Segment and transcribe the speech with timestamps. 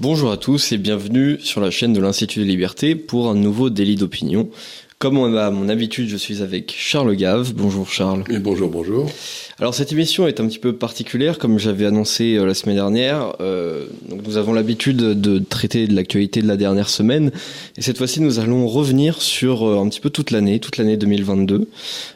[0.00, 3.70] Bonjour à tous et bienvenue sur la chaîne de l'Institut des libertés pour un nouveau
[3.70, 4.50] délit d'opinion.
[4.98, 7.52] Comme on a à mon habitude, je suis avec Charles Gave.
[7.54, 8.24] Bonjour Charles.
[8.28, 9.08] Et bonjour, bonjour.
[9.60, 13.36] Alors cette émission est un petit peu particulière, comme j'avais annoncé euh, la semaine dernière.
[13.40, 17.30] Euh, donc nous avons l'habitude de traiter de l'actualité de la dernière semaine,
[17.76, 20.96] et cette fois-ci nous allons revenir sur euh, un petit peu toute l'année, toute l'année
[20.96, 21.68] 2022.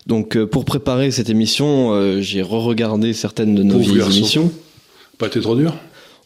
[0.09, 4.51] Donc euh, pour préparer cette émission, j'ai re-regardé certaines de nos vieilles émissions.
[5.17, 5.75] Pas été trop dur?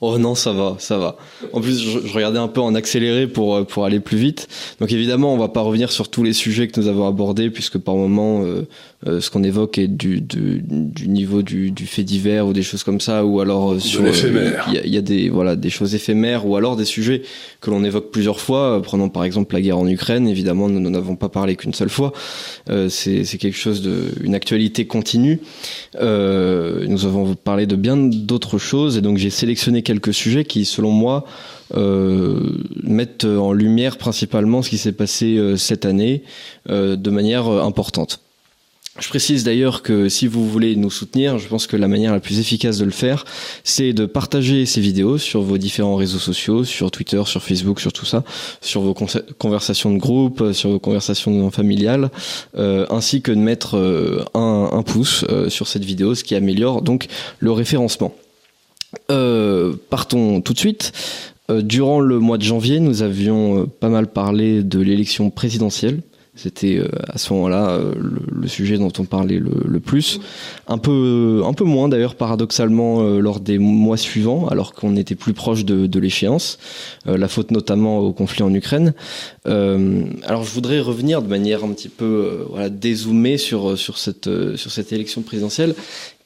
[0.05, 1.17] Oh non, ça va, ça va.
[1.53, 4.49] En plus, je, je regardais un peu en accéléré pour euh, pour aller plus vite.
[4.81, 7.79] Donc évidemment, on va pas revenir sur tous les sujets que nous avons abordés, puisque
[7.79, 8.67] par moment, euh,
[9.07, 12.65] euh, ce qu'on évoque est du, du du niveau du, du fait divers ou des
[12.65, 14.69] choses comme ça, ou alors euh, sur l'éphémère.
[14.73, 17.23] Il y, y a des voilà des choses éphémères, ou alors des sujets
[17.61, 18.79] que l'on évoque plusieurs fois.
[18.79, 20.27] Euh, Prenons par exemple la guerre en Ukraine.
[20.27, 22.13] Évidemment, nous n'en avons pas parlé qu'une seule fois.
[22.71, 25.39] Euh, c'est c'est quelque chose de une actualité continue.
[26.01, 30.65] Euh, nous avons parlé de bien d'autres choses, et donc j'ai sélectionné quelques sujets qui,
[30.65, 31.25] selon moi,
[31.75, 32.39] euh,
[32.83, 36.23] mettent en lumière principalement ce qui s'est passé euh, cette année
[36.69, 38.21] euh, de manière importante.
[39.01, 42.21] Je précise d'ailleurs que si vous voulez nous soutenir, je pense que la manière la
[42.21, 43.25] plus efficace de le faire,
[43.65, 47.95] c'est de partager ces vidéos sur vos différents réseaux sociaux, sur Twitter, sur Facebook, sur
[47.95, 48.23] tout ça,
[48.61, 48.95] sur vos
[49.39, 52.11] conversations de groupe, sur vos conversations familiales,
[52.55, 53.79] ainsi que de mettre
[54.35, 57.07] un, pouce sur cette vidéo, ce qui améliore donc
[57.39, 58.15] le référencement.
[59.11, 60.93] Euh, partons tout de suite.
[61.51, 66.03] Euh, durant le mois de janvier, nous avions euh, pas mal parlé de l'élection présidentielle.
[66.35, 70.19] C'était euh, à ce moment-là euh, le, sujet dont on parlait le, plus.
[70.67, 75.15] Un peu, un peu moins d'ailleurs paradoxalement euh, lors des mois suivants, alors qu'on était
[75.15, 76.59] plus proche de, l'échéance.
[77.07, 78.95] Euh, la faute notamment au conflit en Ukraine.
[79.47, 83.99] Euh, alors je voudrais revenir de manière un petit peu euh, voilà, dézoomée sur, sur,
[83.99, 85.75] cette, euh, sur cette élection présidentielle.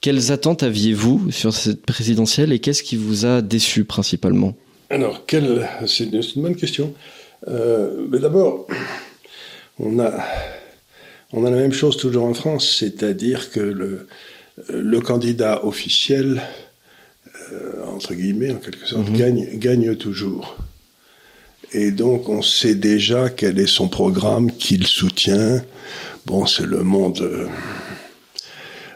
[0.01, 4.55] Quelles attentes aviez-vous sur cette présidentielle et qu'est-ce qui vous a déçu principalement?
[4.89, 5.69] Alors, quelle...
[5.87, 6.95] c'est une, bonne question.
[7.49, 8.67] Euh, mais d'abord,
[9.79, 10.13] on a,
[11.33, 14.07] on a la même chose toujours en France, c'est-à-dire que le,
[14.71, 16.43] le candidat officiel,
[17.53, 19.17] euh, entre guillemets, en quelque sorte, Mhm.
[19.17, 20.57] gagne, gagne toujours.
[21.73, 25.63] Et donc, on sait déjà quel est son programme, qu'il soutient.
[26.25, 27.47] Bon, c'est le monde euh,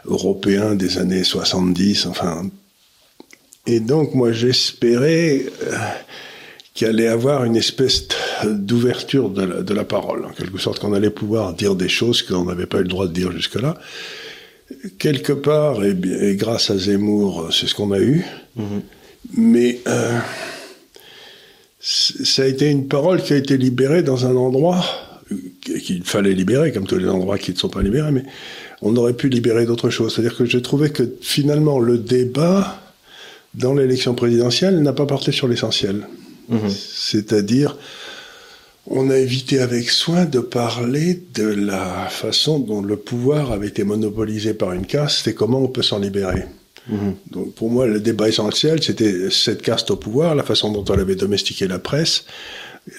[0.05, 2.49] européen des années 70, enfin.
[3.67, 5.77] Et donc, moi, j'espérais euh,
[6.73, 8.07] qu'il allait avoir une espèce
[8.45, 12.21] d'ouverture de la, de la parole, en quelque sorte, qu'on allait pouvoir dire des choses
[12.21, 13.77] qu'on n'avait pas eu le droit de dire jusque-là.
[14.97, 15.95] Quelque part, et,
[16.35, 18.25] grâce à Zemmour, c'est ce qu'on a eu.
[19.33, 20.17] Mais euh,
[21.79, 24.83] ça a été une parole qui a été libérée dans un endroit
[25.61, 28.23] qu'il fallait libérer, comme tous les endroits qui ne sont pas libérés, mais
[28.81, 30.13] on aurait pu libérer d'autres choses.
[30.13, 32.81] C'est-à-dire que j'ai trouvé que finalement le débat
[33.53, 36.07] dans l'élection présidentielle n'a pas porté sur l'essentiel.
[36.67, 37.77] C'est-à-dire,
[38.87, 43.83] on a évité avec soin de parler de la façon dont le pouvoir avait été
[43.83, 46.45] monopolisé par une caste et comment on peut s'en libérer.
[47.29, 50.99] Donc pour moi, le débat essentiel, c'était cette caste au pouvoir, la façon dont elle
[50.99, 52.25] avait domestiqué la presse,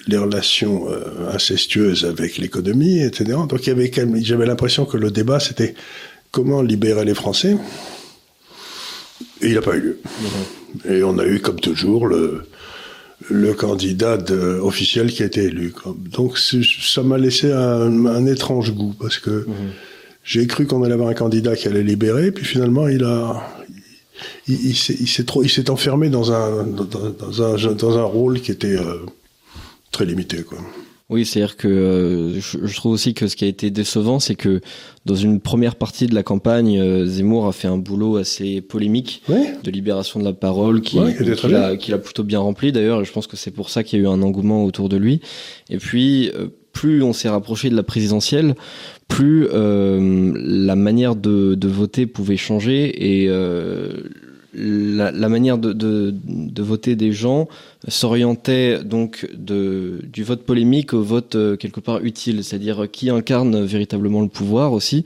[0.07, 3.25] les relations euh, incestueuses avec l'économie, etc.
[3.49, 5.75] Donc il y avait quand même- j'avais l'impression que le débat, c'était
[6.31, 7.57] comment libérer les Français.
[9.41, 9.99] Et il n'a pas eu lieu.
[10.89, 12.45] Et on a eu, comme toujours, le,
[13.29, 15.73] le candidat de- officiel qui a été élu.
[16.11, 19.45] Donc ça m'a laissé un, un étrange goût, parce que
[20.23, 23.47] j'ai cru qu'on allait avoir un candidat qui allait libérer, puis finalement il a...
[24.47, 28.03] Il, s'est- il s'est trop, il s'est enfermé dans un, dans, dans un, dans un
[28.03, 28.99] rôle qui était euh,
[29.91, 30.59] très limité, quoi.
[31.13, 34.33] Oui, c'est-à-dire que euh, je, je trouve aussi que ce qui a été décevant, c'est
[34.33, 34.61] que
[35.05, 39.21] dans une première partie de la campagne, euh, Zemmour a fait un boulot assez polémique
[39.29, 41.15] de libération de la parole qui, Ouais,
[41.77, 44.01] qu'il a, plutôt bien rempli d'ailleurs, et je pense que c'est pour ça qu'il y
[44.01, 45.21] a eu un engouement autour de lui.
[45.69, 48.55] Et puis, euh, plus on s'est rapproché de la présidentielle,
[49.07, 53.29] plus la manière de, de voter pouvait changer et
[54.53, 57.47] la, la manière de, de, de voter des gens
[57.87, 63.65] s'orientait donc de, du vote polémique au vote euh, quelque part utile, c'est-à-dire qui incarne
[63.65, 65.05] véritablement le pouvoir aussi.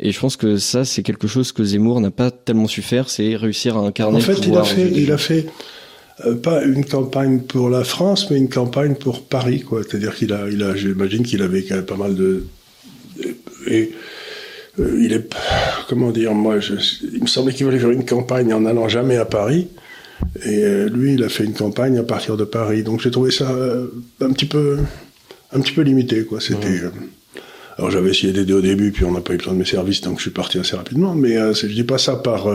[0.00, 3.08] Et je pense que ça, c'est quelque chose que Zemmour n'a pas tellement su faire,
[3.10, 4.62] c'est réussir à incarner En fait, le pouvoir.
[4.62, 5.46] a fait, il a fait
[6.24, 9.82] euh, pas une campagne pour la France, mais une campagne pour Paris, quoi.
[9.82, 12.46] C'est-à-dire qu'il a, il a, j'imagine qu'il avait quand même pas mal de,
[13.66, 13.92] et
[14.78, 15.32] euh, il est,
[15.88, 16.74] comment dire, moi, je,
[17.12, 19.68] il me semblait qu'il voulait faire une campagne en allant jamais à Paris.
[20.44, 22.82] Et euh, lui, il a fait une campagne à partir de Paris.
[22.82, 23.88] Donc j'ai trouvé ça euh,
[24.20, 24.78] un petit peu,
[25.52, 26.40] un petit peu limité, quoi.
[26.40, 26.80] C'était.
[27.76, 30.00] alors j'avais essayé d'aider au début, puis on n'a pas eu besoin de mes services,
[30.00, 31.14] donc je suis parti assez rapidement.
[31.14, 32.48] Mais je dis pas ça par,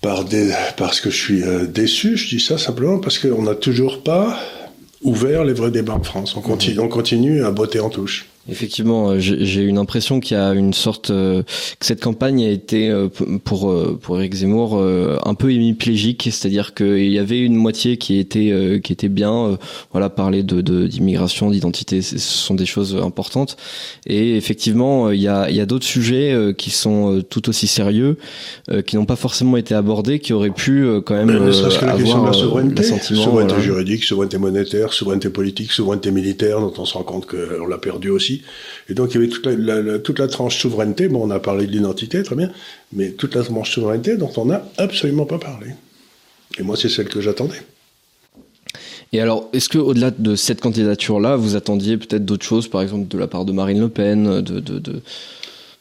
[0.00, 2.16] par des, parce que je suis déçu.
[2.16, 4.36] Je dis ça simplement parce qu'on n'a toujours pas
[5.02, 6.36] ouvert les vrais débats en France.
[6.36, 8.26] On continue, on continue à botter en touche.
[8.50, 11.44] Effectivement, euh, j'ai une impression qu'il y a une sorte euh,
[11.78, 13.06] que cette campagne a été euh,
[13.44, 18.80] pour pour Eric Zemmour un peu hémiplégique, c'est-à-dire qu'il y avait une moitié qui était
[18.82, 19.58] qui était bien,
[19.92, 23.56] voilà, parler de d'immigration, d'identité, ce sont des choses importantes,
[24.06, 28.16] et effectivement, il y a il y a d'autres sujets qui sont tout aussi sérieux,
[28.86, 33.60] qui n'ont pas forcément été abordés, qui auraient pu quand même avoir la souveraineté, souveraineté
[33.60, 38.10] juridique, souveraineté monétaire, souveraineté politique, souveraineté militaire, dont on se rend compte qu'on l'a perdu
[38.10, 38.31] aussi
[38.88, 41.08] et donc il y avait toute la, toute la tranche souveraineté.
[41.08, 42.50] Bon, on a parlé de l'identité, très bien,
[42.92, 45.68] mais toute la tranche souveraineté dont on n'a absolument pas parlé.
[46.58, 47.62] Et moi, c'est celle que j'attendais.
[49.12, 53.08] Et alors, est-ce que au-delà de cette candidature-là, vous attendiez peut-être d'autres choses, par exemple
[53.08, 55.02] de la part de Marine Le Pen, de, de,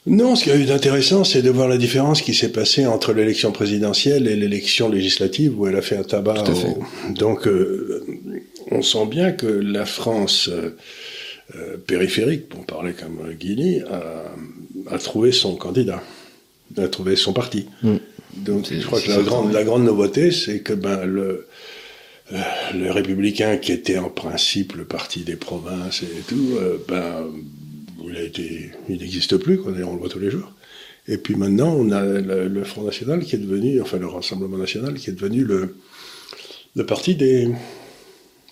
[0.06, 2.86] Non, ce qu'il y a eu d'intéressant, c'est de voir la différence qui s'est passée
[2.86, 6.44] entre l'élection présidentielle et l'élection législative, où elle a fait un tabac.
[7.10, 8.06] Donc, euh,
[8.70, 10.50] on sent bien que la France.
[11.56, 16.02] Euh, périphérique, pour parler comme Guigny, a, trouvé son candidat,
[16.78, 17.66] a trouvé son parti.
[17.84, 17.96] Mm.
[18.38, 21.48] Donc je crois que la grande, la grande nouveauté, c'est que ben, le,
[22.32, 22.38] euh,
[22.74, 27.28] le républicain qui était en principe le parti des provinces et tout, euh, ben,
[28.08, 30.54] il a été, il n'existe plus, quoi, on le voit tous les jours.
[31.08, 34.94] Et puis maintenant, on a le, Front National qui est devenu, enfin le Rassemblement National
[34.94, 35.76] qui est devenu le,
[36.76, 37.50] le parti des,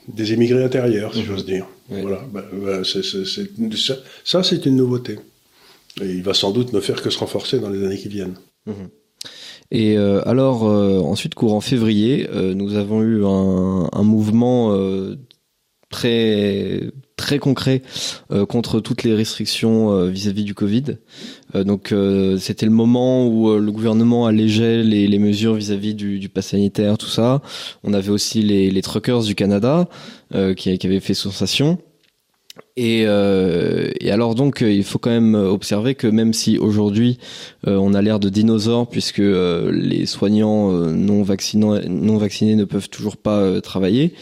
[0.10, 1.26] des émigrés intérieurs, si mhm.
[1.26, 1.68] j'ose dire.
[1.90, 5.18] Voilà, bah, bah, ça, c'est une nouveauté.
[6.02, 8.38] Et il va sans doute ne faire que se renforcer dans les années qui viennent.
[8.66, 8.90] Mhm.
[9.72, 14.76] Et euh, alors, euh, ensuite, courant février, euh, nous avons eu un, un mouvement
[15.90, 16.92] très
[17.30, 17.84] très concret
[18.32, 20.98] euh, contre toutes les restrictions euh, vis-à-vis du Covid.
[21.54, 21.94] Euh, donc
[22.40, 27.06] c'était le moment où le gouvernement allégeait les, mesures vis-à-vis du, du pass sanitaire, tout
[27.08, 27.44] ça.
[27.84, 29.88] On avait aussi les, truckers du Canada
[30.56, 31.78] qui, qui avaient fait sensation.
[32.78, 37.20] Et, alors donc il faut quand même observer que même si aujourd'hui
[37.68, 43.18] on a l'air de dinosaures puisque les soignants non vaccinés non vaccinés ne peuvent toujours
[43.18, 44.14] pas travailler,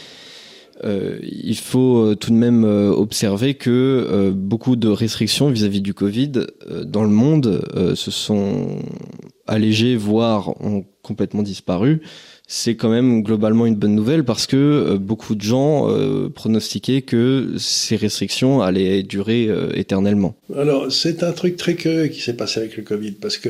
[0.84, 5.94] euh, il faut euh, tout de même euh, observer que beaucoup de restrictions vis-à-vis du
[5.94, 6.32] Covid
[6.84, 7.62] dans le monde
[7.96, 8.80] se sont
[9.48, 12.02] allégées, voire ont complètement disparu.
[12.48, 15.88] C'est quand même globalement une bonne nouvelle parce que beaucoup de gens
[16.34, 20.36] pronostiquaient que ces restrictions allaient durer éternellement.
[20.56, 23.50] Alors c'est un truc très curieux qui s'est passé avec le Covid parce que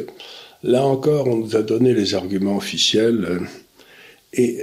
[0.64, 3.42] là encore on nous a donné les arguments officiels
[4.34, 4.60] et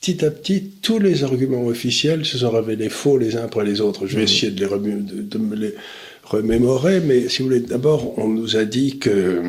[0.00, 3.80] petit à petit, tous les arguments officiels se sont révélés faux les uns après les
[3.80, 4.06] autres.
[4.06, 4.24] Je vais mmh.
[4.24, 5.74] essayer de, les de, me les
[6.24, 9.42] remémorer, mais si vous voulez, d'abord, on nous a dit que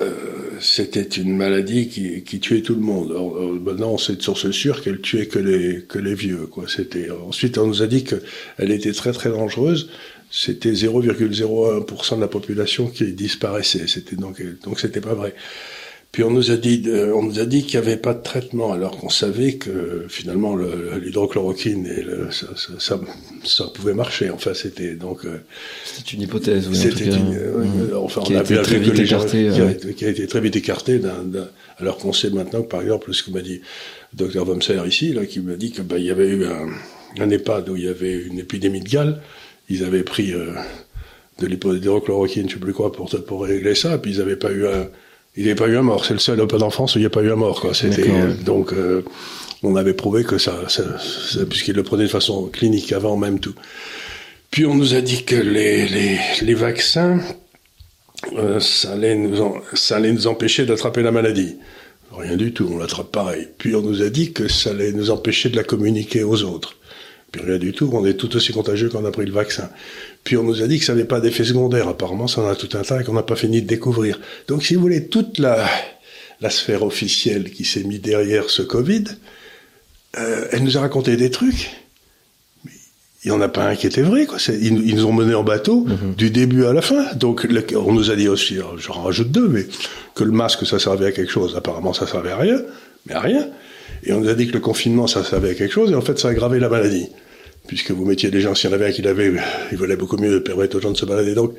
[0.00, 3.10] euh, c'était une maladie qui, qui, tuait tout le monde.
[3.10, 6.46] Alors, maintenant, on sait de source sûre qu'elle tuait que les, que les vieux.
[6.46, 6.64] Quoi.
[6.68, 9.90] C'était, ensuite, on nous a dit qu'elle était très très dangereuse.
[10.30, 13.86] C'était 0,01% de la population qui disparaissait.
[13.86, 15.32] C'était donc donc c'était pas vrai.
[16.14, 16.80] Puis on nous a dit,
[17.12, 20.54] on nous a dit qu'il n'y avait pas de traitement, alors qu'on savait que finalement
[20.54, 22.46] l'hydrochloroquine et ça,
[22.78, 23.00] ça,
[23.42, 24.30] ça, pouvait marcher.
[24.30, 25.24] Enfin, c'était donc.
[25.24, 25.38] Euh,
[25.84, 26.68] c'était une hypothèse.
[26.68, 27.96] Oui, c'était une, mmh.
[27.96, 29.50] enfin, qui on a, été très vite écarté,
[29.96, 31.00] qui, a, été très vite écarté.
[31.78, 33.60] alors qu'on sait maintenant que, par exemple, ce que m'a dit
[34.12, 36.68] docteur Wamser ici, là, qui m'a dit que ben, il y avait eu un,
[37.18, 39.20] un EHPAD où il y avait une épidémie de gale.
[39.68, 40.52] Ils avaient pris euh,
[41.40, 44.68] de l'hydrochloroquine, je sais plus quoi, pour, pour régler ça, puis ils n'avaient pas eu
[44.68, 44.86] un
[45.36, 46.04] il n'y a pas eu un mort.
[46.04, 47.60] C'est le seul Open d'enfance où il n'y a pas eu un mort.
[47.60, 47.74] Quoi.
[47.74, 48.08] C'était
[48.44, 49.02] donc euh,
[49.62, 50.84] on avait prouvé que ça, ça,
[51.48, 53.54] puisqu'il le prenait de façon clinique avant même tout.
[54.50, 57.20] Puis on nous a dit que les, les, les vaccins,
[58.36, 61.56] euh, ça, allait nous ça allait nous empêcher d'attraper la maladie.
[62.12, 63.48] Rien du tout, on l'attrape pareil.
[63.58, 66.76] Puis on nous a dit que ça allait nous empêcher de la communiquer aux autres.
[67.34, 69.68] Puis rien du tout, on est tout aussi contagieux qu'on a pris le vaccin.
[70.22, 71.88] Puis on nous a dit que ça n'avait pas d'effet secondaire.
[71.88, 74.20] Apparemment, ça en a tout un tas et qu'on n'a pas fini de découvrir.
[74.46, 75.66] Donc, si vous voulez, toute la,
[76.40, 79.06] la sphère officielle qui s'est mise derrière ce Covid,
[80.16, 81.72] euh, elle nous a raconté des trucs.
[82.64, 82.70] Mais
[83.24, 84.26] il n'y en a pas un qui était vrai.
[84.26, 84.38] Quoi.
[84.50, 86.14] Ils, ils, nous ont menés en bateau mhm.
[86.14, 87.14] du début à la fin.
[87.16, 89.66] Donc, on nous a dit aussi, j'en rajoute deux, mais
[90.14, 91.56] que le masque, ça servait à quelque chose.
[91.56, 92.62] Apparemment, ça servait à rien,
[93.06, 93.48] mais à rien.
[94.04, 96.00] Et on nous a dit que le confinement, ça servait à quelque chose, et en
[96.00, 97.08] fait, ça a aggravé la maladie
[97.66, 99.32] puisque vous mettiez des gens, s'il y en avait un qui l'avait,
[99.72, 101.34] il valait beaucoup mieux de permettre aux gens de se balader.
[101.34, 101.54] Donc,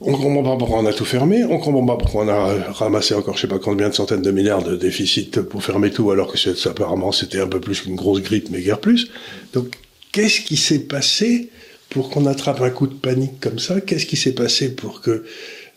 [0.00, 3.14] on comprend pas pourquoi on a tout fermé, on comprend pas pourquoi on a ramassé
[3.14, 6.32] encore je sais pas combien de centaines de milliards de déficit pour fermer tout, alors
[6.32, 9.10] que apparemment c'était un peu plus qu'une grosse grippe, mais guère plus.
[9.52, 9.74] Donc,
[10.12, 11.50] qu'est-ce qui s'est passé
[11.90, 13.80] pour qu'on attrape un coup de panique comme ça?
[13.82, 15.24] Qu'est-ce qui s'est passé pour que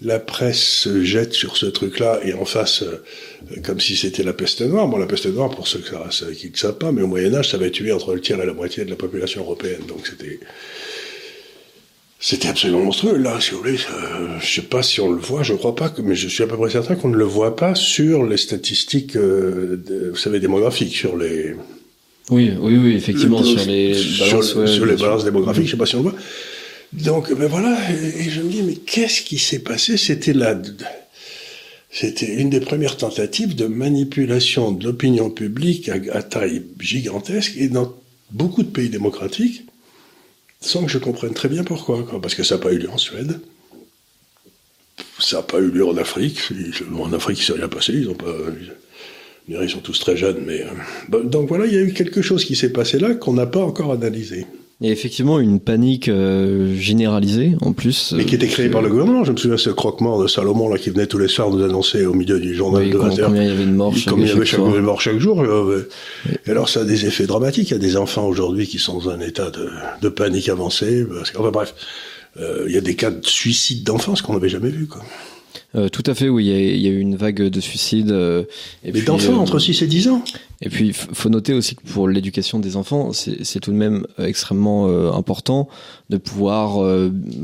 [0.03, 3.01] la presse se jette sur ce truc-là et en face, euh,
[3.63, 4.88] comme si c'était la peste noire.
[4.88, 7.57] Bon, la peste noire, pour ceux qui ne savent pas, mais au Moyen Âge, ça
[7.57, 9.81] avait tué entre le tiers et la moitié de la population européenne.
[9.88, 10.39] Donc c'était
[12.19, 13.17] c'était absolument monstrueux.
[13.17, 15.89] Là, si vous voulez, euh, je sais pas si on le voit, je crois pas,
[15.89, 18.38] que, mais je suis à peu près certain qu'on ne le voit pas sur les
[18.38, 21.53] statistiques, euh, vous savez, démographiques, sur les.
[22.29, 25.95] Oui, oui, oui, effectivement, sur les balances, sur, les balances démographiques, je sais pas si
[25.95, 26.19] on le voit.
[26.94, 29.98] Donc, ben voilà, et, je me dis, mais qu'est-ce qui s'est passé?
[29.98, 30.60] C'était là,
[31.90, 37.96] c'était une des premières tentatives de manipulation de l'opinion publique à, taille gigantesque, et dans
[38.32, 39.66] beaucoup de pays démocratiques
[40.60, 42.06] sans que je comprenne très bien pourquoi.
[42.22, 43.40] Parce que ça n'a pas eu lieu en Suède.
[45.20, 46.40] Ça n'a pas eu lieu en Afrique.
[46.98, 47.94] En Afrique, il s'est rien passé.
[47.94, 48.34] Ils ont pas.
[49.50, 50.64] Ils sont tous très jeunes, mais.
[50.64, 53.46] Euh, donc voilà, il y a eu quelque chose qui s'est passé là qu'on n'a
[53.46, 54.46] pas encore analysé.
[54.84, 58.13] Il y a effectivement une panique euh, généralisée en plus.
[58.18, 59.24] Mais qui était créée par le gouvernement.
[59.24, 62.06] Je me souviens ce croquement de Salomon là qui venait tous les soirs nous annoncer
[62.06, 64.46] au milieu du journal de Combien il y avait de morts chaque, il y avait
[64.46, 65.42] chaque, mort chaque jour.
[65.42, 65.90] Euh,
[66.46, 67.70] et alors ça a des effets dramatiques.
[67.70, 69.70] Il y a des enfants aujourd'hui qui sont dans un état de,
[70.02, 71.08] de panique avancée.
[71.10, 71.74] Parce enfin bref,
[72.42, 74.88] euh, il y a des cas de suicide d'enfants, ce qu'on n'avait jamais vu.
[74.88, 75.02] Quoi.
[75.75, 76.46] Euh, tout à fait, oui.
[76.46, 78.12] Il y, a, eu une vague de suicides.
[78.12, 78.44] Euh,
[78.84, 80.24] et Mais d'enfants entre 6 et 10 ans
[80.62, 84.06] Et puis, il faut noter aussi que pour l'éducation des enfants, c'est tout de même
[84.20, 85.68] extrêmement euh, important
[86.10, 86.80] de pouvoir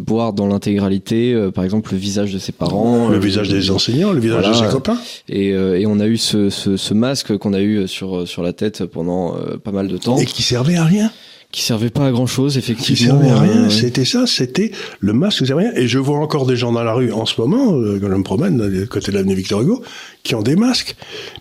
[0.05, 3.09] voir dans l'intégralité, par exemple, le visage de ses parents.
[3.09, 4.98] Le visage des enseignants, le visage de ses copains.
[5.27, 8.53] Et, et on a eu ce, ce, ce masque qu'on a eu sur, sur la
[8.53, 10.17] tête pendant pas mal de temps.
[10.17, 11.12] Et qui servait à rien
[11.51, 12.96] qui servait pas à grand chose effectivement.
[12.96, 13.70] Qui servait à rien.
[13.70, 15.82] C'était ça, c'était le masque servait à rien.
[15.82, 18.15] Et je vois encore des gens dans la rue en ce moment, euh, quand je
[18.15, 19.84] me promène, côté de l'avenue Victor Hugo,
[20.24, 20.96] qui ont des masques.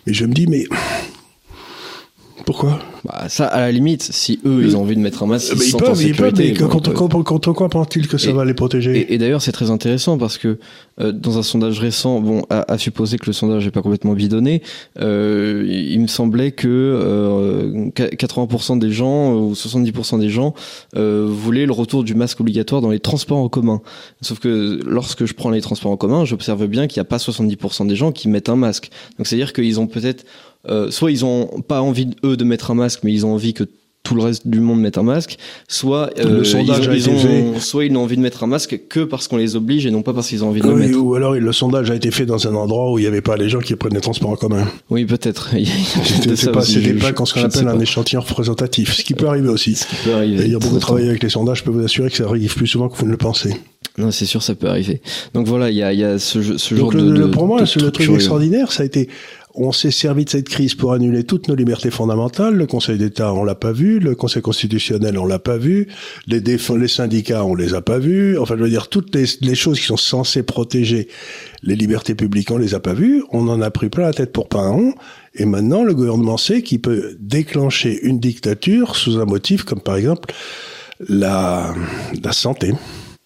[0.05, 0.65] Mais je me dis, mais
[2.49, 2.79] pourquoi?
[3.05, 5.77] Bah, ça, à la limite, si eux, ils ont envie de mettre un masque, ils,
[5.77, 9.13] peuvent, ils peuvent, mais contre, quoi pensent-ils que ça va les protéger?
[9.13, 10.57] Et, d'ailleurs, c'est très intéressant parce que
[10.99, 14.63] euh, dans un sondage récent, bon, à, supposer que le sondage n'est pas complètement bidonné,
[14.99, 20.55] euh, il me semblait que euh, 80% des gens ou 70% des gens
[20.95, 23.79] euh, voulaient le retour du masque obligatoire dans les transports en commun.
[24.21, 27.17] Sauf que lorsque je prends les transports en commun, j'observe bien qu'il n'y a pas
[27.17, 28.89] 70% des gens qui mettent un masque.
[29.19, 30.25] Donc c'est-à-dire qu'ils ont peut-être
[30.67, 33.53] euh, soit ils ont pas envie eux de mettre un masque, mais ils ont envie
[33.53, 33.63] que
[34.03, 35.37] tout le reste du monde mette un masque,
[35.67, 39.01] soit euh, le sondage ils ont, soit ils n'ont envie de mettre un masque que
[39.01, 40.97] parce qu'on les oblige et non pas parce qu'ils ont envie de le mettre.
[40.97, 43.37] Ou alors le sondage a été fait dans un endroit où il n'y avait pas
[43.37, 44.67] les gens qui prennent les transports en commun.
[44.89, 45.49] Oui, peut-être.
[46.03, 49.75] C'était pas, c'était pas ce qu'on appelle un échantillon représentatif, ce qui peut arriver aussi.
[49.75, 50.45] Ce qui peut arriver.
[50.45, 52.55] Il y a beaucoup travaillé avec les sondages, je peux vous assurer que ça arrive
[52.55, 53.53] plus souvent que vous ne le pensez.
[53.97, 55.01] Non, c'est sûr, ça peut arriver.
[55.33, 57.91] Donc voilà, il y a, y a ce, ce genre le, de, Pour moi, le
[57.91, 59.09] truc extraordinaire, ça a été
[59.55, 62.55] on s'est servi de cette crise pour annuler toutes nos libertés fondamentales.
[62.55, 63.99] Le Conseil d'État, on l'a pas vu.
[63.99, 65.87] Le Conseil constitutionnel, on l'a pas vu.
[66.27, 68.37] Les, les syndicats, on les a pas vus.
[68.37, 71.07] Enfin, je veux dire, toutes les, choses qui sont censées protéger
[71.63, 73.23] les libertés publiques, on les a pas vues.
[73.31, 74.93] On en a pris plein la tête pour rond.
[75.33, 79.95] Et maintenant, le gouvernement sait qu'il peut déclencher une dictature sous un motif comme par
[79.95, 80.33] exemple
[81.07, 81.73] la,
[82.23, 82.73] la santé.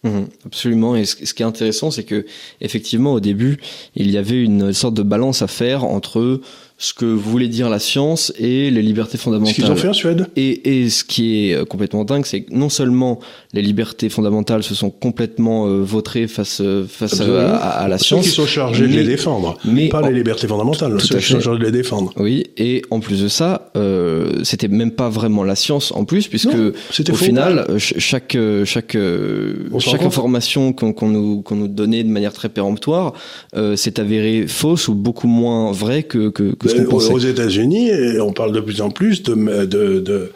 [0.03, 0.95] Mhm, absolument.
[0.95, 2.25] Et ce, qui est intéressant, c'est que
[2.59, 3.59] effectivement, au début,
[3.95, 6.41] il y avait une sorte de balance à faire entre
[6.83, 9.55] ce que voulait dire la science et les libertés fondamentales.
[9.55, 10.27] Ce qu'ils ont fait en Suède.
[10.35, 13.21] Et, et ce qui est euh, complètement dingue, c'est que non seulement
[13.53, 18.25] les libertés fondamentales se sont complètement euh, vautrées face euh, face à, à, la science,
[18.25, 21.39] ceux qui sont chargés de les défendre, mais pas les libertés fondamentales, ceux qui sont
[21.39, 22.11] chargés de les défendre.
[22.17, 26.27] Oui, et en plus de ça, euh, c'était même pas vraiment la science en plus,
[26.27, 28.97] puisque au final, chaque chaque
[29.79, 33.13] chaque information qu'on nous qu'on nous donnait de manière très péremptoire
[33.55, 38.51] euh, s'est avérée fausse ou beaucoup moins vraie que que, que aux États-Unis, on parle
[38.51, 40.31] de plus en plus de, de,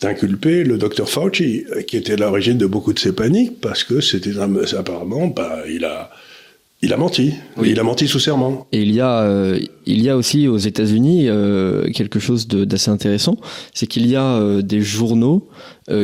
[0.00, 4.32] d'inculper le docteur Fauci, qui était l'origine de beaucoup de ces paniques, parce que c'était
[4.76, 6.10] apparemment, bah, il a,
[6.82, 7.34] il a menti.
[7.62, 8.66] Il a menti sous serment.
[8.72, 12.90] Et il y a, euh, il y a aussi aux États-Unis euh, quelque chose d'assez
[12.90, 13.36] intéressant,
[13.74, 15.48] c'est qu'il y a euh, des journaux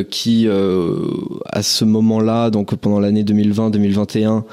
[0.09, 4.43] qui, à ce moment-là, donc pendant l'année 2020-2021,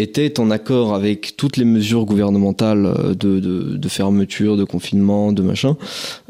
[0.00, 5.32] était en accord avec toutes les mesures gouvernementales euh, de, de, de fermeture, de confinement,
[5.32, 5.76] de machin,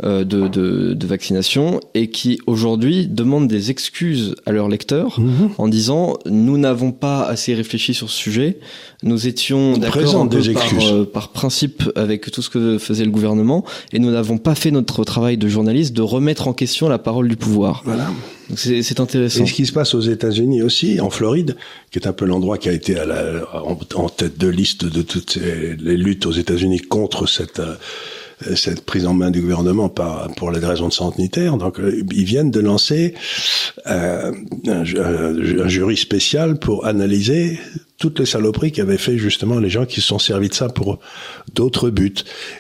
[0.05, 5.50] euh, de, de, de, vaccination, et qui aujourd'hui demandent des excuses à leurs lecteurs mhm.
[5.59, 8.59] en disant nous n'avons pas assez réfléchi sur ce sujet,
[9.03, 10.37] nous étions d'accord par,
[10.83, 14.71] euh, par principe avec tout ce que faisait le gouvernement, et nous n'avons pas fait
[14.71, 17.83] notre travail de journaliste de remettre en question la parole du pouvoir.
[17.85, 18.09] Voilà.
[18.57, 19.45] C'est intéressant.
[19.45, 21.57] Et ce qui se passe aux États-Unis aussi, en Floride,
[21.90, 23.45] qui est un peu l'endroit qui a été à la,
[23.95, 27.61] en, tête de liste de toutes les luttes aux États-Unis contre cette
[28.47, 31.57] euh, cette prise en main du gouvernement par, pour les raisons de sanitaire.
[31.57, 33.14] Donc, euh, ils viennent de lancer
[33.87, 34.33] euh,
[34.66, 37.59] un, un, jury spécial pour analyser
[37.99, 41.00] toutes les saloperies qu'avaient fait justement les gens qui se sont servis de ça pour
[41.54, 42.14] d'autres buts.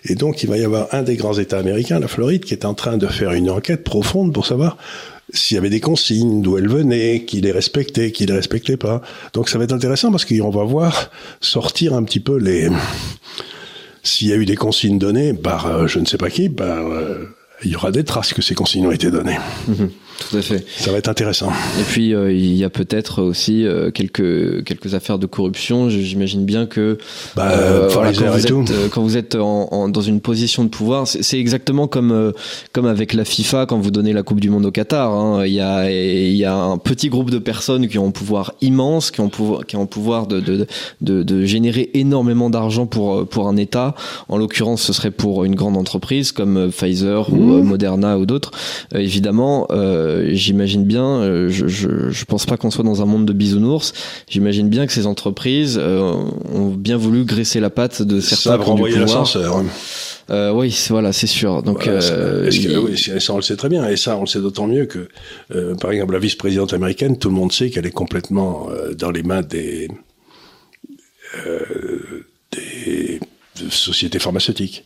[0.04, 2.66] Et donc, il va y avoir un des grands États américains, la Floride, qui est
[2.66, 4.76] en train de faire une enquête profonde pour savoir
[5.32, 9.00] s'il y avait des consignes, d'où elles venaient, qui les respectait, qui les respectait pas.
[9.32, 11.10] Donc, ça va être intéressant parce qu'on va voir
[11.40, 12.68] sortir un petit peu les...
[14.02, 16.86] S'il y a eu des consignes données par euh, je ne sais pas qui, par,
[16.86, 17.28] euh,
[17.62, 19.38] il y aura des traces que ces consignes ont été données.
[19.68, 19.90] Mhm.
[20.20, 20.64] Tout à fait.
[20.76, 21.50] Ça va être intéressant.
[21.80, 25.88] Et puis euh, il y a peut-être aussi euh, quelques quelques affaires de corruption.
[25.88, 26.98] J'imagine bien que
[27.34, 31.08] bah, euh, voilà, quand, vous êtes, quand, vous êtes, en, dans une position de pouvoir,
[31.08, 32.34] c'est exactement comme
[32.72, 35.10] comme avec la FIFA quand vous donnez la Coupe du Monde au Qatar.
[35.10, 35.46] Hein.
[35.46, 38.52] Il y a il y a un petit groupe de personnes qui ont un pouvoir
[38.60, 40.66] immense, qui ont pouvoir qui ont pouvoir de de,
[41.00, 43.94] de, de générer énormément d'argent pour pour un État.
[44.28, 47.62] En l'occurrence, ce serait pour une grande entreprise comme Pfizer ou mmh.
[47.62, 48.50] Moderna ou d'autres.
[48.94, 49.66] évidemment.
[49.70, 53.26] Euh, euh, j'imagine bien, euh, je, je, je, pense pas qu'on soit dans un monde
[53.26, 53.92] de bisounours.
[54.28, 56.14] J'imagine bien que ces entreprises euh,
[56.52, 58.50] ont bien voulu graisser la patte de certains.
[58.50, 59.62] Ça renvoyer l'ascenseur.
[60.30, 61.62] Euh, oui, voilà, c'est sûr.
[61.62, 64.40] Donc, euh, que, oui, ça on le sait très bien, et ça on le sait
[64.40, 65.08] d'autant mieux que,
[65.54, 69.22] euh, par exemple, la vice-présidente américaine, tout le monde sait qu'elle est complètement dans les
[69.22, 69.88] mains des,
[72.52, 73.20] des
[73.70, 74.84] sociétés pharmaceutiques.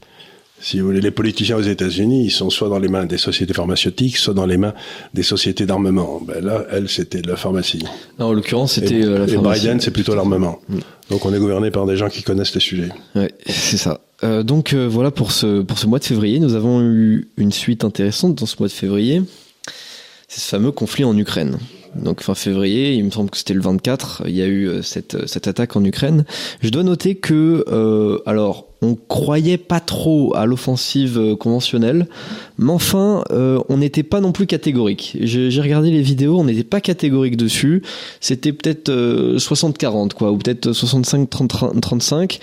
[0.64, 3.52] Si vous voulez, les politiciens aux États-Unis, ils sont soit dans les mains des sociétés
[3.52, 4.72] pharmaceutiques, soit dans les mains
[5.12, 6.22] des sociétés d'armement.
[6.26, 7.84] Ben là, elle, c'était de la pharmacie.
[8.18, 9.60] Non, en l'occurrence, c'était euh, la pharmacie.
[9.60, 10.60] Et Biden, c'est plutôt l'armement.
[10.70, 10.78] Mm.
[11.10, 12.88] Donc, on est gouverné par des gens qui connaissent les sujets.
[13.14, 14.00] Ouais, c'est ça.
[14.22, 17.52] Euh, donc euh, voilà pour ce pour ce mois de février, nous avons eu une
[17.52, 19.20] suite intéressante dans ce mois de février.
[20.28, 21.58] C'est ce fameux conflit en Ukraine.
[21.94, 25.26] Donc fin février, il me semble que c'était le 24, il y a eu cette,
[25.26, 26.24] cette attaque en Ukraine.
[26.60, 32.06] Je dois noter que, euh, alors, on croyait pas trop à l'offensive euh, conventionnelle,
[32.58, 35.16] mais enfin, euh, on n'était pas non plus catégorique.
[35.20, 37.82] J'ai regardé les vidéos, on n'était pas catégorique dessus.
[38.20, 42.38] C'était peut-être 60-40, quoi, ou peut-être 65-35.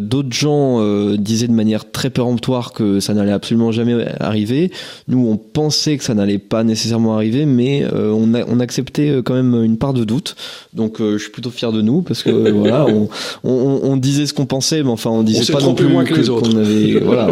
[0.00, 0.80] D'autres gens
[1.16, 4.72] disaient de manière très péremptoire que ça n'allait absolument jamais arriver.
[5.08, 9.22] Nous, on pensait que ça n'allait pas nécessairement arriver, mais on, a, on acceptait euh,
[9.22, 10.36] quand même une part de doute.
[10.72, 13.08] Donc euh, je suis plutôt fier de nous parce que voilà, on,
[13.42, 16.14] on, on, disait ce qu'on pensait, mais enfin on disait pas non plus moins que,
[16.14, 16.56] les autres.
[16.56, 17.28] avait, voilà,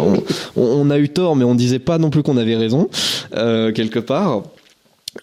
[0.55, 2.89] on, a eu tort, mais on disait pas non plus qu'on avait raison
[3.35, 4.43] euh, quelque part.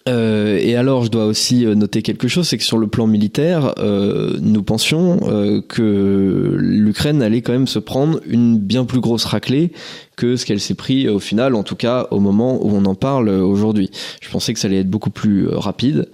[0.07, 3.73] Euh, et alors, je dois aussi noter quelque chose, c'est que sur le plan militaire,
[3.79, 9.25] euh, nous pensions euh, que l'Ukraine allait quand même se prendre une bien plus grosse
[9.25, 9.71] raclée
[10.15, 12.95] que ce qu'elle s'est pris au final, en tout cas au moment où on en
[12.95, 13.89] parle aujourd'hui.
[14.21, 16.09] Je pensais que ça allait être beaucoup plus euh, rapide.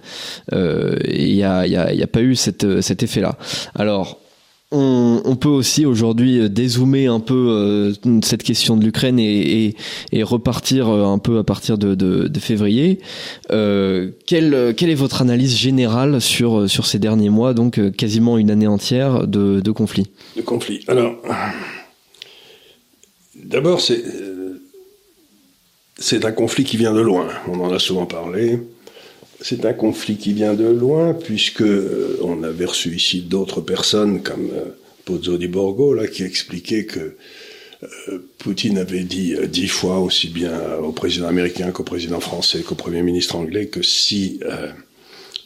[0.52, 3.36] Euh, et il n'y a, y a, y a, pas eu cette, cet effet-là.
[3.74, 4.18] Alors,
[4.70, 9.74] on, peut aussi aujourd'hui euh, dézoomer un peu euh, cette question de l'Ukraine et,
[10.22, 12.98] repartir un peu à partir de, février.
[13.50, 19.26] Euh, quelle, est votre analyse générale sur, ces derniers mois, donc quasiment une année entière
[19.26, 20.84] de, conflit De conflit.
[20.88, 21.16] Alors,
[23.42, 24.04] D'abord, c'est
[26.24, 27.28] un conflit qui vient de loin.
[27.48, 28.58] On en a souvent parlé.
[29.40, 34.22] C'est un conflit qui vient de loin, puisque euh, on avait reçu ici d'autres personnes
[34.22, 34.64] comme euh,
[35.04, 37.14] Pozzo di Borgo, là, qui expliquait que
[37.84, 42.74] euh, Poutine avait dit dix fois aussi bien au président américain qu'au président français qu'au
[42.74, 44.40] premier ministre anglais que si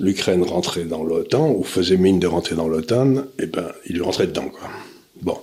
[0.01, 4.03] l'Ukraine rentrait dans l'OTAN ou faisait mine de rentrer dans l'OTAN, eh ben, il lui
[4.03, 4.71] rentrait dedans, quoi.
[5.21, 5.39] Bon.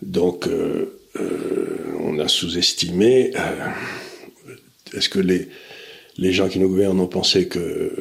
[0.00, 0.48] Donc,
[2.00, 3.32] on a sous-estimé.
[4.94, 5.48] Est-ce que les,
[6.20, 7.92] les gens qui nous gouvernent ont pensé que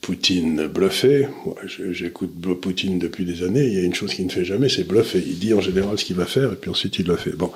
[0.00, 1.28] Poutine bluffait
[1.90, 3.66] J'écoute Poutine depuis des années.
[3.66, 5.22] Il y a une chose qu'il ne fait jamais, c'est bluffer.
[5.24, 7.32] Il dit en général ce qu'il va faire et puis ensuite il le fait.
[7.32, 7.50] Bon.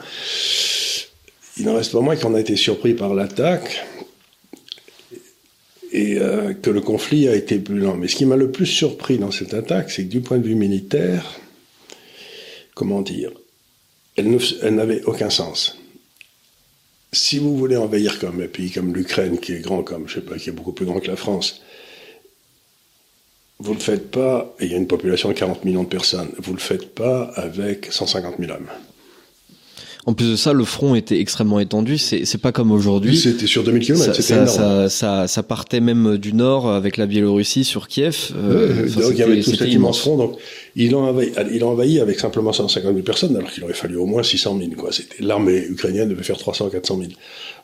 [1.56, 3.84] Il n'en reste pas moins qu'on a été surpris par l'attaque
[5.92, 7.96] et euh, que le conflit a été plus lent.
[7.96, 10.46] Mais ce qui m'a le plus surpris dans cette attaque, c'est que du point de
[10.46, 11.40] vue militaire,
[12.74, 13.30] comment dire,
[14.16, 15.78] elle n'avait aucun sens.
[17.16, 20.20] Si vous voulez envahir comme un pays comme l'Ukraine, qui est grand comme, je sais
[20.20, 21.62] pas, qui est beaucoup plus grand que la France,
[23.58, 25.88] vous ne le faites pas, et il y a une population de 40 millions de
[25.88, 28.68] personnes, vous ne le faites pas avec 150 000 hommes.
[30.06, 31.98] En plus de ça, le front était extrêmement étendu.
[31.98, 33.16] C'est pas comme aujourd'hui.
[33.16, 34.14] C'était sur 2000 km.
[34.14, 38.30] Ça, ça, ça, ça, ça, partait même du nord avec la Biélorussie sur Kiev.
[38.36, 40.16] Euh, donc il y avait tout cet immense front.
[40.16, 40.38] Donc
[40.76, 44.06] il a envahi, il envahi avec simplement 150 000 personnes, alors qu'il aurait fallu au
[44.06, 44.70] moins 600 000.
[44.76, 44.92] Quoi.
[44.92, 47.10] C'était l'armée ukrainienne devait faire 300 400 000.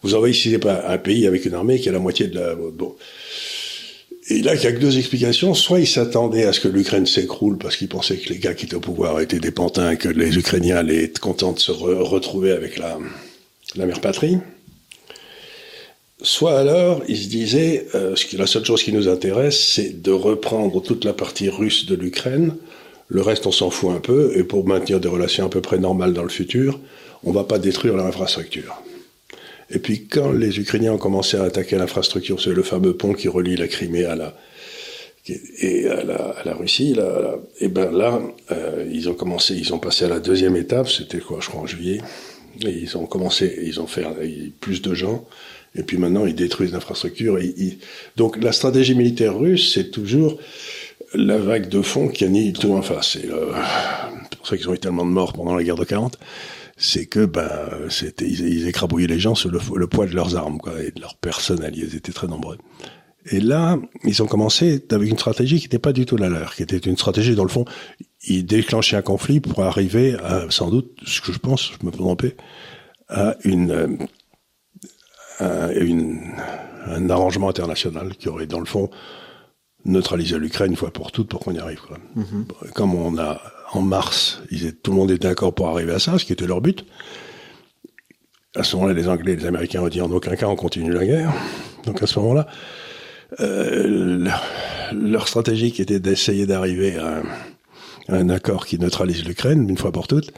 [0.02, 2.56] Vous envahissez pas un pays avec une armée qui a la moitié de la.
[2.56, 2.96] Bon.
[4.28, 5.54] Et là, il y a que deux explications.
[5.54, 8.66] Soit ils s'attendaient à ce que l'Ukraine s'écroule parce qu'ils pensaient que les gars qui
[8.66, 12.52] étaient au pouvoir étaient des pantins, que les Ukrainiens allaient être contents de se retrouver
[12.52, 12.98] avec la,
[13.74, 14.38] la mère patrie.
[16.22, 20.80] Soit alors, ils se disaient, euh, la seule chose qui nous intéresse, c'est de reprendre
[20.80, 22.54] toute la partie russe de l'Ukraine,
[23.14, 25.78] Le reste, on s'en fout un peu, et pour maintenir des relations à peu près
[25.78, 26.80] normales dans le futur,
[27.24, 28.82] on va pas détruire leur infrastructure.
[29.72, 33.28] Et puis quand les Ukrainiens ont commencé à attaquer l'infrastructure, c'est le fameux pont qui
[33.28, 34.34] relie la Crimée à la
[35.28, 40.04] et à la, Russie, là, et ben là, euh, ils ont commencé, ils ont passé
[40.04, 42.00] à la deuxième étape, c'était quoi, je crois en juillet,
[42.66, 44.04] et ils ont commencé, ils ont fait
[44.60, 45.24] plus de gens,
[45.76, 47.38] et puis maintenant ils détruisent l'infrastructure.
[48.16, 50.38] Donc la stratégie militaire russe, c'est toujours
[51.14, 53.12] la vague de fond qui a mis tout en face.
[53.12, 53.52] C'est euh,
[54.36, 56.18] pour ça qu'ils ont eu tellement de morts pendant la guerre de 40
[56.82, 57.48] c'est que ben
[57.88, 61.16] c'était ils, écrabouillaient les gens sur le, poids de leurs armes quoi et de leur
[61.16, 62.58] personnel ils étaient très nombreux
[63.26, 66.56] et là ils ont commencé avec une stratégie qui n'était pas du tout la leur
[66.56, 67.64] qui était une stratégie dans le fond
[68.24, 71.92] ils déclenchaient un conflit pour arriver à sans doute ce que je pense je me
[71.92, 72.34] peux tromper
[73.08, 74.08] à une,
[75.40, 76.32] une
[76.86, 78.90] un arrangement international qui aurait dans le fond
[79.84, 81.98] neutralisé l'Ukraine une fois pour toutes pour qu'on y arrive quoi.
[82.16, 82.72] Mm-hmm.
[82.72, 83.40] comme on a
[83.72, 84.42] en mars,
[84.82, 86.84] tout le monde était d'accord pour arriver à ça, ce qui était leur but.
[88.54, 90.92] À ce moment-là, les Anglais et les Américains ont dit en aucun cas on continue
[90.92, 91.32] la guerre.
[91.86, 92.46] Donc à ce moment-là,
[93.40, 94.28] euh,
[94.92, 97.22] leur, stratégie qui était d'essayer d'arriver à,
[98.08, 100.32] un accord qui neutralise l'Ukraine une fois pour toutes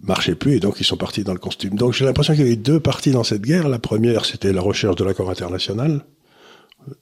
[0.00, 1.74] marchait plus et donc ils sont partis dans le costume.
[1.74, 3.68] Donc j'ai l'impression qu'il y avait deux parties dans cette guerre.
[3.68, 6.04] La première, c'était la recherche de l'accord international,
[6.88, 6.94] euh,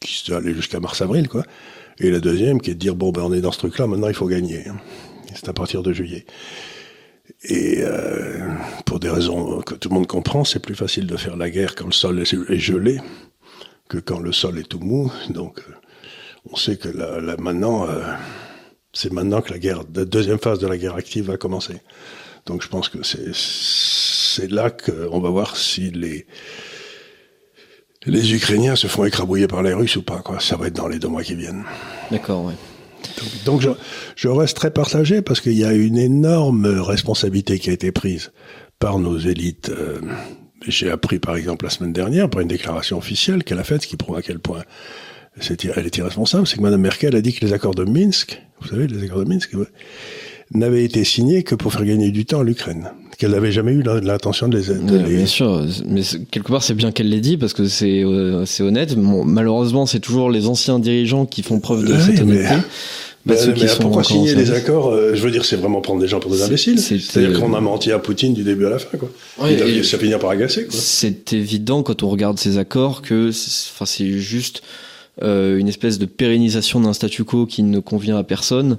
[0.00, 1.44] qui allait jusqu'à mars-avril, quoi.
[2.00, 4.08] Et la deuxième, qui est de dire, bon, ben, on est dans ce truc-là, maintenant
[4.08, 4.64] il faut gagner.
[5.34, 6.26] C'est à partir de juillet.
[7.44, 8.48] Et euh,
[8.86, 11.74] pour des raisons que tout le monde comprend, c'est plus facile de faire la guerre
[11.74, 13.00] quand le sol est gelé
[13.88, 15.10] que quand le sol est tout mou.
[15.30, 15.72] Donc, euh,
[16.50, 18.02] on sait que là, maintenant, euh,
[18.92, 21.80] c'est maintenant que la guerre, la deuxième phase de la guerre active va commencer.
[22.46, 26.26] Donc, je pense que c'est là qu'on va voir si les
[28.06, 30.40] les Ukrainiens se font écrabouiller par les Russes ou pas, quoi.
[30.40, 31.64] Ça va être dans les deux mois qui viennent.
[32.10, 32.54] D'accord, ouais.
[33.44, 33.70] Donc, je,
[34.16, 38.32] je, reste très partagé parce qu'il y a une énorme responsabilité qui a été prise
[38.78, 39.70] par nos élites.
[39.70, 40.00] Euh,
[40.66, 43.86] j'ai appris par exemple la semaine dernière par une déclaration officielle qu'elle a faite, ce
[43.86, 44.62] qui prouve à quel point
[45.76, 48.68] elle est irresponsable, c'est que Mme Merkel a dit que les accords de Minsk, vous
[48.68, 49.52] savez, les accords de Minsk,
[50.52, 53.82] n'avaient été signés que pour faire gagner du temps à l'Ukraine qu'elle n'avait jamais eu
[53.82, 57.52] l'intention de les, de Bien sûr, mais quelque part c'est bien qu'elle l'ait dit parce
[57.52, 58.96] que c'est euh, c'est honnête.
[58.96, 62.54] malheureusement, c'est toujours les anciens dirigeants qui font preuve de cette honnêteté.
[63.26, 66.18] Mais, mais, pourquoi signer les accords euh, Je veux dire, c'est vraiment prendre des gens
[66.18, 66.80] pour des imbéciles.
[66.80, 69.10] C'est-à-dire qu'on a menti à Poutine du début à la fin, quoi.
[69.42, 70.66] Oui, ça finit par agacer.
[70.70, 74.62] C'est évident quand on regarde ces accords que, enfin, c'est juste
[75.22, 78.78] euh, une espèce de pérennisation d'un statu quo qui ne convient à personne.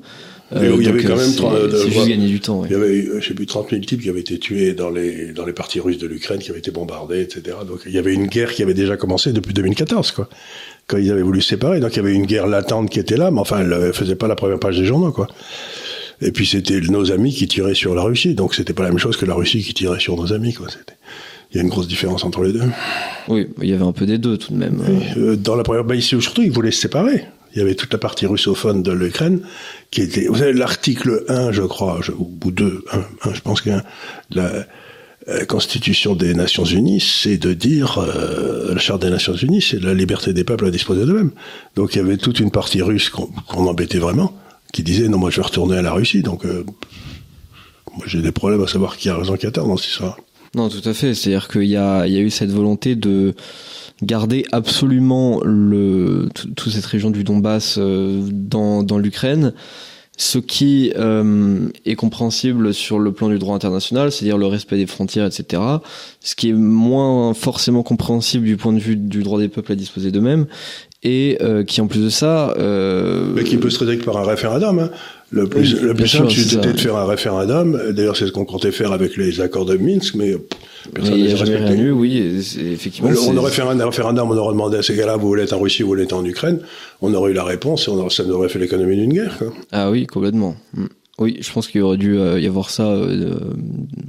[0.55, 1.29] Euh, il y avait quand même
[1.71, 2.63] c'est juste gagner du temps.
[2.65, 5.31] Il y avait, je sais plus, 30 000 types qui avaient été tués dans les
[5.31, 7.57] dans les parties russes de l'Ukraine, qui avaient été bombardés, etc.
[7.67, 10.29] Donc il y avait une guerre qui avait déjà commencé depuis 2014, quoi.
[10.87, 13.17] Quand ils avaient voulu se séparer, donc il y avait une guerre latente qui était
[13.17, 15.27] là, mais enfin, elle faisait pas la première page des journaux, quoi.
[16.21, 18.97] Et puis c'était nos amis qui tiraient sur la Russie, donc c'était pas la même
[18.97, 20.67] chose que la Russie qui tirait sur nos amis, quoi.
[20.69, 20.97] C'était
[21.51, 22.61] il y a une grosse différence entre les deux.
[23.27, 24.81] Oui, il y avait un peu des deux tout de même.
[25.17, 27.25] Euh, dans la première, bah ici surtout, ils voulaient se séparer.
[27.53, 29.41] Il y avait toute la partie russophone de l'Ukraine
[29.91, 32.85] qui était, vous savez, l'article 1, je crois, ou 2,
[33.23, 33.83] 1, je pense que la,
[34.31, 34.65] la
[35.45, 39.93] Constitution des Nations Unies, c'est de dire, euh, la Charte des Nations Unies, c'est la
[39.93, 41.31] liberté des peuples à disposer d'eux-mêmes.
[41.75, 44.37] Donc il y avait toute une partie russe qu'on embêtait vraiment,
[44.73, 46.63] qui disait, non, moi je vais retourner à la Russie, donc euh,
[47.95, 50.17] moi j'ai des problèmes à savoir qui a raison, qui a tort dans cette histoire.
[50.55, 51.13] Non, tout à fait.
[51.13, 53.35] C'est-à-dire qu'il y a, il y a eu cette volonté de
[54.01, 59.53] garder absolument le, toute cette région du Donbass euh, dans, l'Ukraine.
[60.17, 64.85] Ce qui euh, est compréhensible sur le plan du droit international, c'est-à-dire le respect des
[64.85, 65.61] frontières, etc.
[66.19, 69.75] Ce qui est moins forcément compréhensible du point de vue du droit des peuples à
[69.75, 70.47] disposer d'eux-mêmes,
[71.01, 72.53] et euh, qui en plus de ça...
[72.57, 73.27] Euh...
[73.33, 74.79] Mais qui peut se traduire par un référendum.
[74.79, 74.89] Hein.
[75.31, 77.79] Le plus, le plus simple, c'était de faire un référendum.
[77.91, 80.35] D'ailleurs, c'est ce qu'on comptait faire avec les accords de Minsk, mais
[80.93, 81.91] personne ne les respecté.
[81.91, 82.17] oui,
[82.73, 83.11] effectivement.
[83.27, 85.59] On aurait fait un référendum, on aurait demandé à ces gars-là, vous voulez être en
[85.59, 86.59] Russie, vous voulez être en Ukraine.
[87.01, 89.37] On aurait eu la réponse et on aurait, ça nous aurait fait l'économie d'une guerre.
[89.37, 89.53] Quoi.
[89.71, 90.55] Ah oui, complètement.
[90.73, 90.85] Mm.
[91.19, 92.87] Oui, je pense qu'il aurait dû euh, y avoir ça.
[92.87, 93.35] Euh,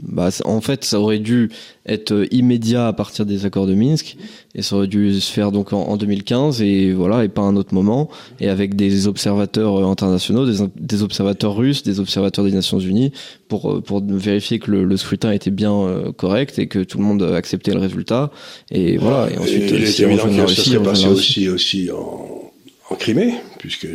[0.03, 1.51] bah, en fait, ça aurait dû
[1.85, 4.16] être euh, immédiat à partir des accords de Minsk,
[4.55, 7.57] et ça aurait dû se faire donc en, 2015 et voilà, et pas à un
[7.57, 12.79] autre moment, et avec des observateurs internationaux, des, des, observateurs russes, des observateurs des Nations
[12.79, 13.12] Unies,
[13.49, 17.23] pour pour vérifier que le, le scrutin était bien correct et que tout le monde
[17.23, 18.31] acceptait le résultat.
[18.70, 19.29] Et voilà.
[19.33, 22.51] Et ensuite, il est évident que ça serait passé aussi aussi en
[22.90, 23.87] en Crimée, puisque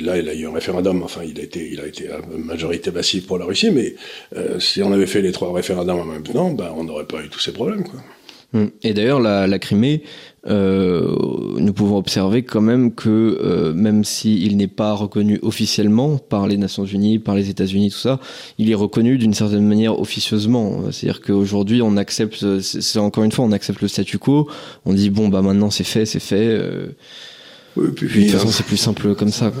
[0.00, 2.90] là, il a eu un référendum, enfin, il a été, il a été à majorité
[2.90, 3.94] massive pour la Russie, mais
[4.36, 7.22] euh, si on avait fait les trois référendums en même temps, ben, on n'aurait pas
[7.22, 8.00] eu tous ces problèmes, quoi.
[8.54, 8.70] Hum.
[8.82, 10.02] Et d'ailleurs, la, la Crimée,
[10.46, 11.16] euh,
[11.58, 16.56] nous pouvons observer quand même que euh, même s'il n'est pas reconnu officiellement par les
[16.56, 18.20] Nations Unies, par les États-Unis, tout ça,
[18.58, 20.82] il est reconnu d'une certaine manière officieusement.
[20.92, 24.48] C'est-à-dire qu'aujourd'hui, on accepte, c'est encore une fois, on accepte le statu quo.
[24.84, 26.46] On dit bon bah maintenant c'est fait, c'est fait.
[26.46, 26.88] Euh,
[27.76, 29.52] oui, puis, puis, de toute façon, c'est plus simple comme ça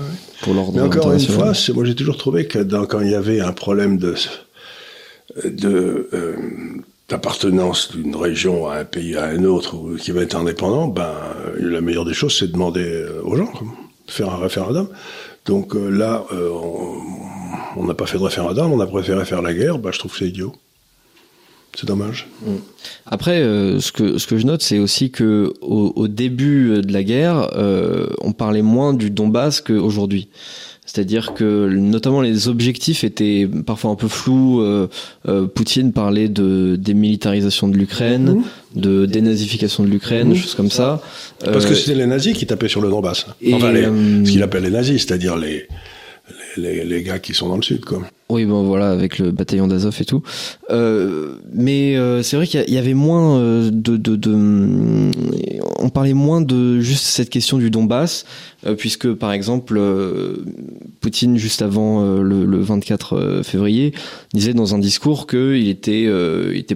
[0.42, 0.72] pour l'ordre.
[0.74, 3.52] Mais encore une fois, moi j'ai toujours trouvé que dans, quand il y avait un
[3.52, 4.14] problème de
[5.44, 6.36] de euh,
[7.08, 11.12] d'appartenance d'une région à un pays à un autre ou qui va être indépendant, ben
[11.58, 13.52] la meilleure des choses c'est de demander euh, aux gens
[14.06, 14.88] de faire un référendum.
[15.46, 16.50] Donc euh, là, euh,
[17.76, 19.78] on n'a pas fait de référendum, on a préféré faire la guerre.
[19.78, 20.54] Ben, je trouve que c'est idiot.
[21.74, 22.28] C'est dommage.
[22.42, 22.52] Mm.
[23.06, 26.92] Après, euh, ce que ce que je note, c'est aussi que au, au, début de
[26.92, 30.28] la guerre, euh, on parlait moins du Donbass qu'aujourd'hui.
[30.86, 34.60] C'est-à-dire que notamment les objectifs étaient parfois un peu flous.
[34.60, 34.88] Euh,
[35.26, 38.42] euh, Poutine parlait de démilitarisation de l'Ukraine,
[38.74, 38.80] mmh.
[38.80, 40.34] de dénazification de l'Ukraine, mmh.
[40.36, 41.02] choses comme ça.
[41.42, 43.26] Parce que euh, c'était les nazis qui tapaient sur le Donbass.
[43.54, 45.66] Enfin, les, ce qu'il appelle les nazis, c'est-à-dire les,
[46.58, 48.02] les, les, gars qui sont dans le sud, quoi.
[48.30, 50.22] Oui, bon voilà, avec le bataillon d'Azov et tout.
[50.70, 55.10] Euh, mais euh, c'est vrai qu'il y, avait moins de, de, de,
[55.78, 58.26] on parlait moins de juste cette question du Donbass, euh,
[58.78, 60.44] puisque par exemple, euh,
[61.00, 63.92] Poutine juste avant euh, le, le, 24 février
[64.32, 66.08] disait dans un discours qu'il était,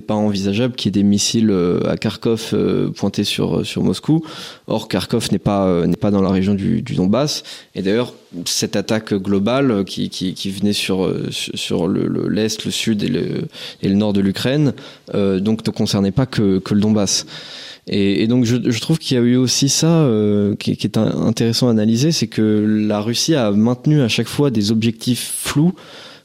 [0.06, 1.54] pas envisageable qu'il y ait des missiles
[1.86, 2.54] à Kharkov
[2.94, 4.22] pointés sur Moscou.
[4.66, 7.42] Or, Kharkov n'est pas dans la région du, Donbass.
[7.74, 8.12] Et d'ailleurs,
[8.44, 10.08] cette attaque globale qui,
[10.50, 14.74] venait sur sur le l'est, le, sud et le nord de l'Ukraine,
[15.14, 17.26] donc ne concernait pas que le Donbass.
[17.90, 21.70] Et, donc je, trouve qu'il y a eu aussi ça euh, qui, est intéressant à
[21.70, 25.74] analyser, c'est que la Russie a maintenu à chaque fois des objectifs flous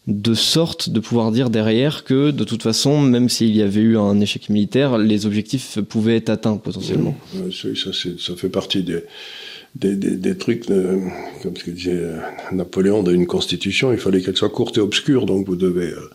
[0.08, 3.98] de sorte de pouvoir dire derrière que de toute façon, même s'il y avait eu
[3.98, 7.16] un échec militaire, les objectifs pouvaient être atteints potentiellement.
[7.36, 12.18] Oui, ça, ça fait partie des, trucs, comme ce que disait euh,
[12.52, 16.10] Napoléon d'une constitution, il fallait qu'elle soit courte et obscure, donc vous devez, euh,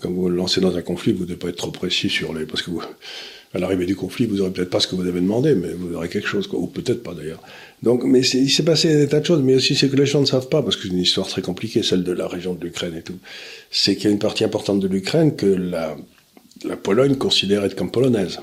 [0.00, 2.46] quand vous lancez dans un conflit, vous ne devez pas être trop précis sur les...
[2.46, 2.82] parce que vous
[3.54, 5.94] à l'arrivée du conflit, vous n'aurez peut-être pas ce que vous avez demandé, mais vous
[5.94, 7.42] aurez quelque chose, ou peut-être pas d'ailleurs.
[7.82, 10.20] Donc, mais il s'est passé des tas de choses, mais aussi c'est que les gens
[10.20, 12.62] ne savent pas, parce que c'est une histoire très compliquée, celle de la région de
[12.62, 13.18] l'Ukraine et tout.
[13.70, 15.96] C'est qu'il y a une partie importante de l'Ukraine que la,
[16.82, 18.40] Pologne considère être comme polonaise,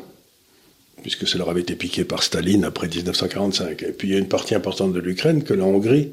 [1.02, 3.82] puisque ça leur avait été piqué par Staline après 1945.
[3.84, 6.12] Et puis il y a une partie importante de l'Ukraine que la Hongrie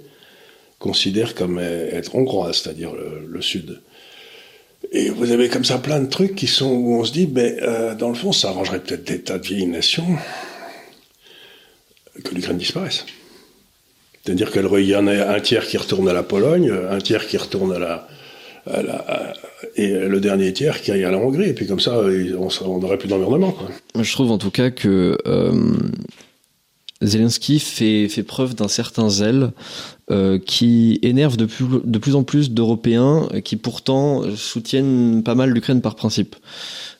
[0.78, 3.80] considère comme être hongroise, c'est-à-dire le sud.
[4.92, 7.56] Et vous avez comme ça plein de trucs qui sont où on se dit, ben,
[7.62, 10.16] euh, dans le fond, ça arrangerait peut-être des tas de vieilles nations
[12.24, 13.06] que l'Ukraine disparaisse.
[14.24, 17.36] C'est-à-dire qu'il y en a un tiers qui retourne à la Pologne, un tiers qui
[17.36, 18.08] retourne à la,
[19.76, 21.50] et le dernier tiers qui aille à la Hongrie.
[21.50, 23.54] Et puis comme ça, on n'aurait plus d'environnement.
[23.98, 25.52] Je trouve en tout cas que euh,
[27.02, 29.52] Zelensky fait, fait preuve d'un certain zèle
[30.10, 35.50] euh, qui énerve de plus, de plus en plus d'Européens qui pourtant soutiennent pas mal
[35.50, 36.36] l'Ukraine par principe.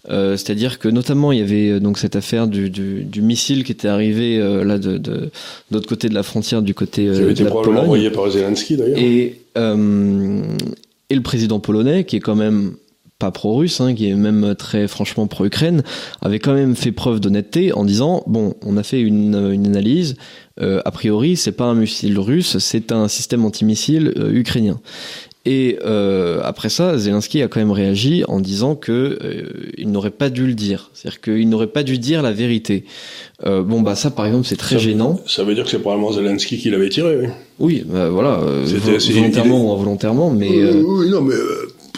[0.08, 3.64] Euh, C'est-à-dire que notamment il y avait euh, donc cette affaire du, du, du missile
[3.64, 5.30] qui était arrivé euh, là de, de,
[5.70, 8.78] l'autre côté de la frontière, du côté euh, qui avait été probablement envoyé par Zelensky
[8.78, 8.98] d'ailleurs.
[8.98, 10.42] Et, euh,
[11.10, 12.72] et le président polonais qui est quand même
[13.20, 15.85] pas pro-russe, hein, qui est même très franchement pro-Ukraine,
[16.20, 20.16] avait quand même fait preuve d'honnêteté en disant bon, on a fait une, une analyse.
[20.61, 24.80] Euh, a priori, c'est pas un missile russe, c'est un système antimissile euh, ukrainien.
[25.46, 30.11] Et euh, après ça, Zelensky a quand même réagi en disant que euh, il n'aurait
[30.11, 32.85] pas dû le dire, c'est-à-dire qu'il n'aurait pas dû dire la vérité.
[33.46, 35.18] Euh, bon bah ça par exemple c'est très ça, gênant.
[35.26, 37.16] Ça veut dire que c'est probablement Zelensky qui l'avait tiré.
[37.16, 37.28] Oui,
[37.59, 40.50] oui bah, voilà, volontairement ou involontairement, mais.
[40.50, 41.35] Oui, oui non mais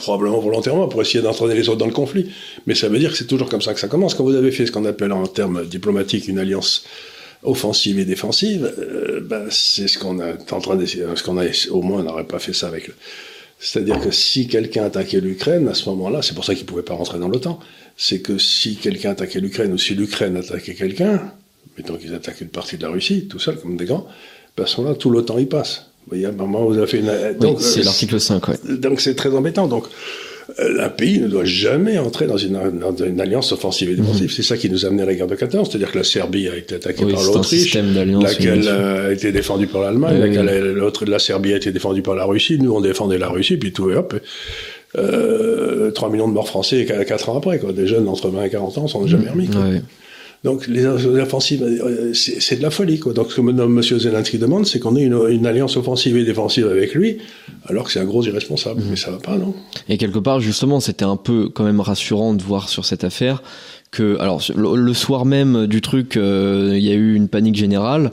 [0.03, 2.27] probablement volontairement pour essayer d'entraîner les autres dans le conflit.
[2.67, 4.15] Mais ça veut dire que c'est toujours comme ça que ça commence.
[4.15, 6.85] Quand vous avez fait ce qu'on appelle en termes diplomatiques une alliance
[7.45, 11.05] offensive et défensive, euh, ben, c'est ce qu'on est en train d'essayer.
[11.15, 12.91] Ce qu'on a, au moins, on n'aurait pas fait ça avec.
[13.59, 16.95] C'est-à-dire que si quelqu'un attaquait l'Ukraine, à ce moment-là, c'est pour ça qu'il pouvait pas
[16.95, 17.61] rentrer dans l'OTAN.
[17.97, 21.33] C'est que si quelqu'un attaquait l'Ukraine ou si l'Ukraine attaquait quelqu'un,
[21.79, 24.07] mettons qu'ils attaquent une partie de la Russie, tout seul comme des grands,
[24.57, 25.92] ben à ce moment-là, tout l'OTAN y passe.
[26.13, 27.11] Voyez, à un moment, vous avez fait une.
[27.41, 28.55] Donc, oui, c'est l'article 5, ouais.
[28.69, 29.67] Donc, c'est très embêtant.
[29.67, 29.85] Donc,
[30.59, 34.27] un pays ne doit jamais entrer dans une, dans une alliance offensive et défensive.
[34.27, 34.35] Mmh.
[34.35, 36.49] C'est ça qui nous a amené à la guerre de 14, c'est-à-dire que la Serbie
[36.49, 41.19] a été attaquée oui, par l'Autriche, laquelle a été défendue par l'Allemagne, oui, l'autre la
[41.19, 42.59] Serbie a été défendue par la Russie.
[42.61, 44.15] Nous, on défendait la Russie, puis tout et hop.
[44.99, 47.73] Euh, 3 millions de morts français 4 ans après, quoi.
[47.73, 49.49] Des jeunes entre 20 et 40 ans sont jamais remis.
[49.49, 49.61] Quoi.
[50.45, 52.99] Donc les offensives, euh, c'est de la folie.
[52.99, 53.13] Quoi.
[53.13, 53.83] Donc ce que M.
[53.83, 57.19] Zelensky demande, c'est qu'on ait une, alliance offensive et défensive avec lui,
[57.67, 58.81] alors que c'est un gros irresponsable.
[58.81, 58.91] Mhm.
[58.91, 59.55] Mais ça va pas, non
[59.89, 63.43] Et quelque part, justement, c'était un peu quand même rassurant de voir sur cette affaire
[63.93, 68.11] que, alors le, soir même du truc, euh, il y a eu une panique générale.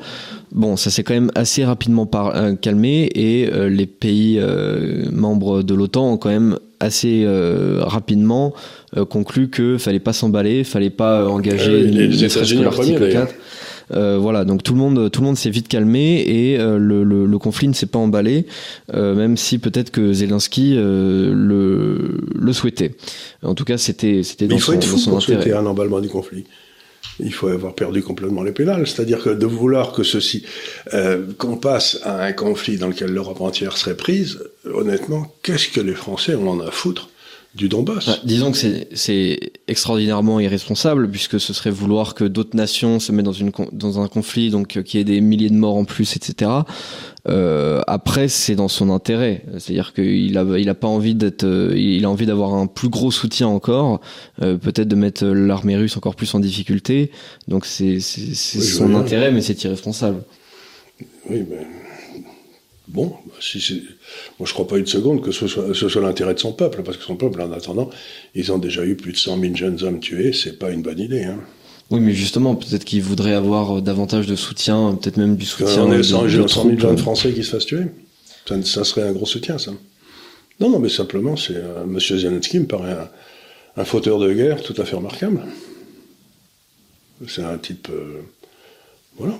[0.51, 4.39] Bon, ça s'est quand même assez rapidement par, euh, calmé et les pays
[5.11, 7.25] membres de l'OTAN ont quand même assez
[7.79, 8.53] rapidement
[8.97, 13.35] euh, conclut que fallait pas s'emballer, fallait pas euh, engager les, les États-Unis l'article 4.
[13.91, 17.03] Euh, voilà, donc tout le monde, tout le monde s'est vite calmé et euh, le,
[17.03, 18.45] le, le, conflit ne s'est pas emballé,
[18.93, 22.95] euh, même si peut-être que Zelensky le, le souhaitait.
[23.41, 25.53] En tout cas, c'était c'était dans, il faut son, être fou dans son pour intérêt.
[25.53, 26.45] un emballement du conflit.
[27.19, 28.87] Il faut avoir perdu complètement les pénales.
[28.87, 30.45] C'est-à-dire que de vouloir que ceci,
[30.93, 35.81] euh, qu'on passe à un conflit dans lequel l'Europe entière serait prise, honnêtement, qu'est-ce que
[35.81, 37.09] les Français on en à foutre
[37.55, 38.05] du Donbass.
[38.05, 38.57] Bah, disons que
[38.93, 43.99] c'est extraordinairement irresponsable puisque ce serait vouloir que d'autres nations se mettent dans, une, dans
[43.99, 46.51] un conflit, donc euh, qu'il y ait des milliers de morts en plus, etc.
[47.27, 51.73] Euh, après, c'est dans son intérêt, c'est-à-dire qu'il a, il a pas envie d'être, euh,
[51.75, 53.99] il a envie d'avoir un plus gros soutien encore,
[54.39, 57.11] peut-être de mettre l'armée russe encore plus en difficulté.
[57.47, 60.23] Donc c'est oui, son intérêt, mais c'est irresponsable.
[61.29, 61.67] Oui, mais
[62.89, 63.81] bon, si c'est
[64.39, 66.83] moi, je crois pas une seconde que ce soit, ce soit l'intérêt de son peuple,
[66.83, 67.89] parce que son peuple, en attendant,
[68.35, 70.99] ils ont déjà eu plus de 100 000 jeunes hommes tués, c'est pas une bonne
[70.99, 71.23] idée.
[71.23, 71.39] Hein.
[71.91, 75.83] Oui, mais justement, peut-être qu'il voudrait avoir euh, davantage de soutien, peut-être même du soutien.
[75.83, 77.85] On est 100, de, 100 000 jeunes français qui se fassent tuer.
[78.47, 79.71] Ça, ça, serait un gros soutien, ça.
[80.59, 81.99] Non, non, mais simplement, c'est euh, M.
[81.99, 83.09] Zelensky me paraît un,
[83.77, 85.41] un, fauteur de guerre tout à fait remarquable.
[87.27, 87.87] C'est un type.
[87.89, 88.21] Euh,
[89.17, 89.37] voilà.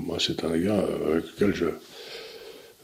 [0.00, 1.66] Moi, c'est un gars euh, avec lequel je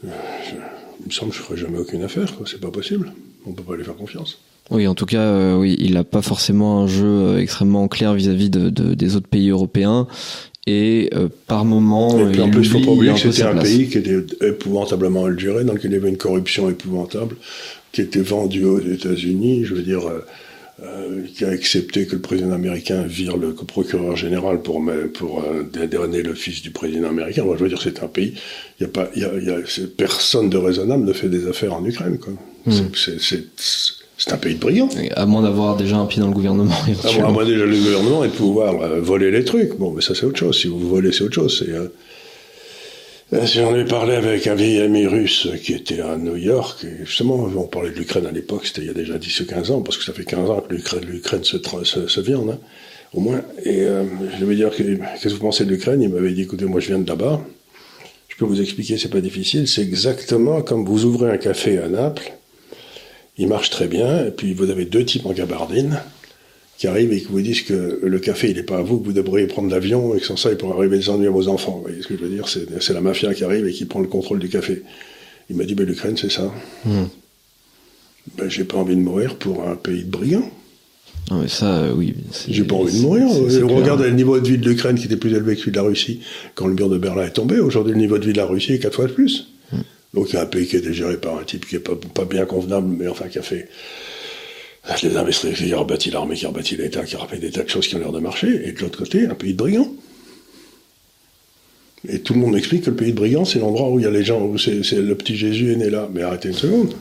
[0.03, 0.55] je,
[1.01, 2.45] il me semble que je ferai jamais aucune affaire, quoi.
[2.49, 3.13] C'est pas possible.
[3.45, 4.39] On peut pas lui faire confiance.
[4.69, 8.13] Oui, en tout cas, euh, oui, il n'a pas forcément un jeu euh, extrêmement clair
[8.13, 10.07] vis-à-vis de, de, des autres pays européens.
[10.67, 13.57] Et euh, par moment, et puis en plus, il faut pas oublier que c'était un
[13.57, 17.35] pays qui était épouvantablement alduré, dans lequel il y avait une corruption épouvantable,
[17.91, 19.65] qui était vendue aux États-Unis.
[19.65, 20.23] Je veux dire, euh,
[20.83, 24.81] euh, qui a accepté que le président américain vire le procureur général pour,
[25.13, 27.43] pour euh, dédonner le fils du président américain.
[27.43, 28.33] Moi, je veux dire, c'est un pays,
[28.79, 29.57] y a pas, y a, y a,
[29.95, 32.17] personne de raisonnable ne fait des affaires en Ukraine.
[32.17, 32.33] Quoi.
[32.65, 32.71] Mmh.
[34.17, 34.89] C'est un pays de brillants.
[35.15, 36.75] À moins d'avoir déjà un pied dans le gouvernement.
[37.03, 39.77] À moins, à moins déjà le gouvernement et de pouvoir euh, voler les trucs.
[39.77, 40.59] Bon, mais ça c'est autre chose.
[40.59, 41.57] Si vous volez, c'est autre chose.
[41.57, 41.87] C'est euh,
[43.31, 47.35] J'en ai parlé avec un vieil ami russe qui était à New York, et justement,
[47.35, 49.81] on parlait de l'Ukraine à l'époque, c'était il y a déjà 10 ou 15 ans,
[49.81, 52.59] parce que ça fait 15 ans que l'Ukraine se, se, se hein,
[53.13, 53.41] au moins.
[53.63, 54.03] Et euh,
[54.37, 56.01] je vais dire, qu'est-ce que vous pensez de l'Ukraine?
[56.01, 57.39] Il m'avait dit, écoutez, moi je viens de là-bas,
[58.27, 61.87] je peux vous expliquer, c'est pas difficile, c'est exactement comme vous ouvrez un café à
[61.87, 62.33] Naples,
[63.37, 66.01] il marche très bien, et puis vous avez deux types en gabardine,
[66.81, 69.05] qui arrivent et qui vous disent que le café, il n'est pas à vous, que
[69.05, 71.47] vous devriez prendre l'avion et que sans ça, il pourrait arriver des ennuis à vos
[71.47, 71.75] enfants.
[71.75, 72.47] Vous voyez ce que je veux dire?
[72.47, 74.81] C'est la mafia qui arrive et qui prend le contrôle du café.
[75.51, 76.51] Il m'a dit, ben, l'Ukraine, c'est ça.
[76.85, 77.03] Mmh.
[78.35, 80.49] Ben, j'ai pas envie de mourir pour un pays de brigands.
[81.29, 82.15] Non, mais ça, euh, oui.
[82.47, 83.27] J'ai pas envie de mourir.
[83.29, 85.83] Regarde le niveau de vie de l'Ukraine qui était plus élevé que celui de la
[85.83, 86.21] Russie
[86.55, 87.59] quand le mur de Berlin est tombé.
[87.59, 89.53] Aujourd'hui, le niveau de vie de la Russie est quatre fois de plus.
[89.71, 89.77] Mmh.
[90.15, 92.87] Donc, un pays qui est géré par un type qui est pas, pas bien convenable,
[92.97, 93.69] mais enfin, qui a fait
[95.03, 97.69] les investisseurs qui ont rebâti l'armée, qui rebâti l'État, qui ont fait des tas de
[97.69, 99.93] choses qui ont l'air de marcher, et de l'autre côté, un pays de brigands.
[102.07, 104.07] Et tout le monde explique que le pays de brigands, c'est l'endroit où il y
[104.07, 106.09] a les gens, où c'est le petit Jésus est né là.
[106.11, 106.95] Mais arrêtez une seconde.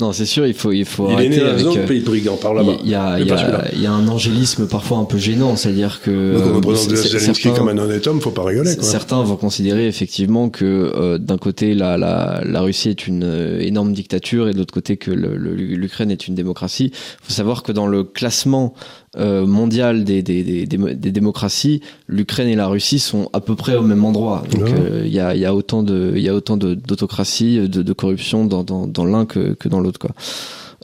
[0.00, 1.10] Non, c'est sûr, il faut, il faut.
[1.10, 2.76] Il est né dans un autre pays de brigands, par là-bas.
[2.84, 6.00] Il y a, y, a, il y a un angélisme parfois un peu gênant, c'est-à-dire
[6.00, 6.38] que.
[6.38, 8.76] Donc, on présente Zelensky comme un honnête homme, faut pas rigoler.
[8.76, 8.84] Quoi.
[8.84, 13.58] Certains vont considérer effectivement que euh, d'un côté la, la, la Russie est une euh,
[13.58, 16.92] énorme dictature et de l'autre côté que l'Ukraine est une démocratie.
[16.92, 18.74] Il faut savoir que dans le classement
[19.16, 23.76] euh, mondial des, des, des, des démocraties, l'Ukraine et la Russie sont à peu près
[23.76, 24.44] au même endroit.
[24.50, 27.82] Donc euh, il y, a, y, a, autant de il y a autant d'autocratie, de,
[27.82, 30.10] de, corruption dans, dans, dans l'un que, que dans l'autre quoi.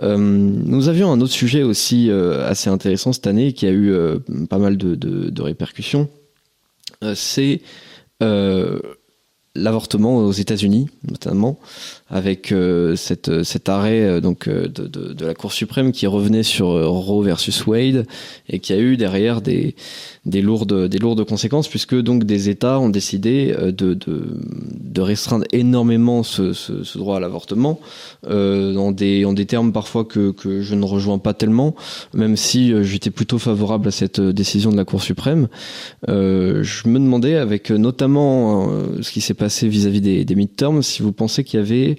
[0.02, 3.92] Euh, nous avions un autre sujet aussi euh, assez intéressant cette année qui a eu
[3.92, 4.18] euh,
[4.50, 6.08] pas mal de, de, de répercussions.
[7.14, 7.60] C'est
[9.54, 11.58] l'avortement aux États-Unis, notamment,
[12.08, 16.42] avec euh, cette, cet arrêt euh, donc de, de, de, la Cour suprême qui revenait
[16.42, 18.06] sur Roe versus Wade
[18.48, 19.74] et qui a eu derrière des,
[20.26, 24.40] des lourdes des lourdes conséquences puisque donc des États ont décidé de, de,
[24.80, 27.80] de restreindre énormément ce, ce, ce droit à l'avortement
[28.28, 31.74] euh, en des en des termes parfois que, que je ne rejoins pas tellement,
[32.14, 35.48] même si j'étais plutôt favorable à cette décision de la Cour suprême.
[36.08, 38.68] Euh, je me demandais avec notamment
[39.00, 41.98] ce qui s'est passé vis-à-vis des, des midterms, si vous pensez qu'il y avait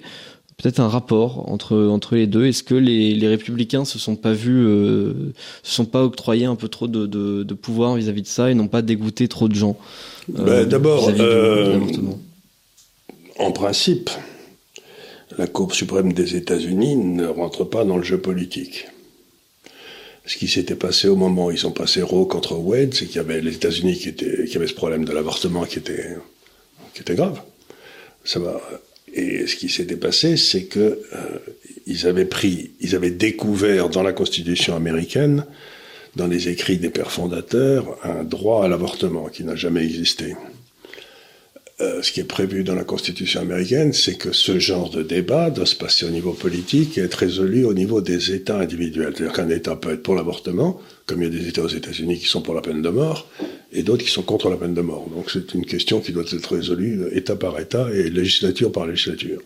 [0.56, 2.46] peut-être un rapport entre entre les deux.
[2.46, 5.32] Est-ce que les, les républicains se sont pas vus, euh,
[5.62, 8.54] se sont pas octroyés un peu trop de, de, de pouvoir vis-à-vis de ça et
[8.54, 9.76] n'ont pas dégoûté trop de gens
[10.28, 11.78] ben, euh, D'abord, euh,
[13.38, 14.10] en principe,
[15.36, 18.86] la Cour suprême des États-Unis ne rentre pas dans le jeu politique.
[20.24, 23.16] Ce qui s'était passé au moment où ils ont passé Roe contre Wade, c'est qu'il
[23.16, 26.16] y avait les États-Unis qui, qui avaient ce problème de l'avortement qui était,
[26.94, 27.40] qui était grave.
[28.24, 28.60] Ça va.
[29.16, 30.98] Et ce qui s'était passé, c'est que euh,
[31.86, 35.46] ils avaient pris, ils avaient découvert dans la Constitution américaine,
[36.16, 40.36] dans les écrits des pères fondateurs, un droit à l'avortement qui n'a jamais existé.
[41.82, 45.50] Euh, ce qui est prévu dans la Constitution américaine, c'est que ce genre de débat
[45.50, 49.12] doit se passer au niveau politique et être résolu au niveau des États individuels.
[49.14, 52.18] C'est-à-dire qu'un État peut être pour l'avortement, comme il y a des États aux États-Unis
[52.18, 53.28] qui sont pour la peine de mort,
[53.74, 55.06] et d'autres qui sont contre la peine de mort.
[55.14, 59.42] Donc c'est une question qui doit être résolue État par État et législature par législature.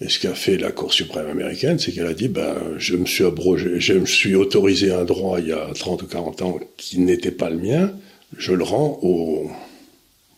[0.00, 3.04] Et ce qu'a fait la Cour suprême américaine, c'est qu'elle a dit, ben, je me
[3.04, 6.60] suis abrogé, je me suis autorisé un droit il y a 30 ou 40 ans
[6.78, 7.92] qui n'était pas le mien,
[8.38, 9.50] je le rends aux,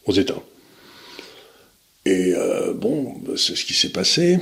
[0.06, 0.42] aux États.
[2.08, 4.38] Et euh, bon, c'est ce qui s'est passé.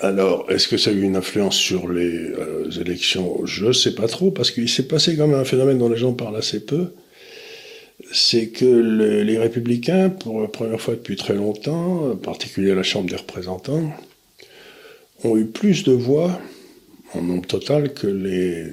[0.00, 3.44] Alors, est-ce que ça a eu une influence sur les euh, élections?
[3.44, 5.98] Je ne sais pas trop, parce qu'il s'est passé quand même un phénomène dont les
[5.98, 6.94] gens parlent assez peu.
[8.10, 12.82] C'est que les républicains, pour la première fois depuis très longtemps, en particulier à la
[12.82, 13.92] Chambre des représentants,
[15.24, 16.40] ont eu plus de voix
[17.12, 18.72] en nombre total que les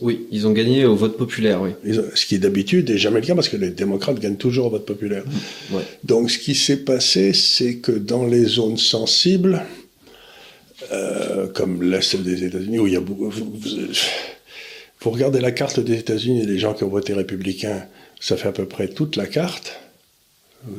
[0.00, 1.70] Oui, ils ont gagné au vote populaire, oui.
[2.14, 4.70] ce qui est d'habitude n'est jamais le cas parce que les démocrates gagnent toujours au
[4.70, 5.24] vote populaire.
[5.70, 9.62] Mmh, Donc ce qui s'est passé, c'est que dans les zones sensibles,
[10.92, 13.30] euh, comme l'Est des États-Unis, où il y a beaucoup...
[13.30, 17.86] Vous, regardez la carte des États-Unis et les gens qui ont voté républicain,
[18.18, 19.78] ça fait à peu près toute la carte,
[20.68, 20.72] euh,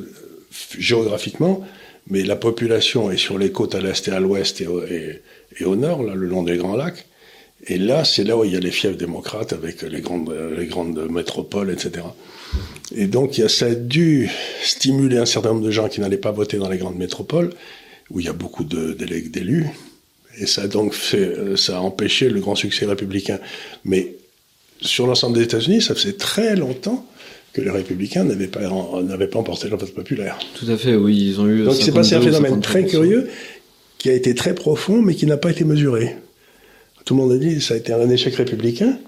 [0.78, 1.66] géographiquement,
[2.08, 5.22] mais la population est sur les côtes à l'Est et à l'Ouest et, et,
[5.60, 7.06] et, au Nord, là, le long des Grands Lacs.
[7.66, 10.66] Et là, c'est là où il y a les fiefs démocrates avec les grandes, les
[10.66, 12.06] grandes métropoles, etc.
[12.94, 14.30] Et donc, ça a dû
[14.62, 17.50] stimuler un certain nombre de gens qui n'allaient pas voter dans les grandes métropoles,
[18.10, 19.66] où il y a beaucoup d'élus.
[20.40, 23.40] Et ça a donc fait, ça a empêché le grand succès républicain.
[23.84, 24.14] Mais
[24.80, 27.04] sur l'ensemble des États-Unis, ça faisait très longtemps
[27.52, 30.38] que les républicains n'avaient pas, pas emporté le vote populaire.
[30.54, 31.64] Tout à fait, oui, ils ont eu.
[31.64, 33.28] Donc c'est passé un phénomène très curieux
[33.98, 36.14] qui a été très profond, mais qui n'a pas été mesuré.
[37.08, 38.98] Tout le monde a dit ça a été un échec républicain.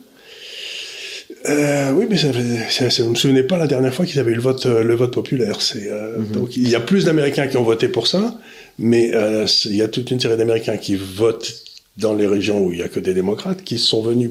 [1.50, 4.40] Euh, oui, mais ça, ça, me souvenais pas la dernière fois qu'ils avaient eu le
[4.40, 5.60] vote, euh, le vote populaire.
[5.60, 6.28] C'est euh, mhm.
[6.28, 8.40] donc il y a plus d'Américains qui ont voté pour ça,
[8.78, 11.52] mais euh, il y a toute une série d'Américains qui votent
[11.98, 14.30] dans les régions où il y a que des démocrates qui sont venus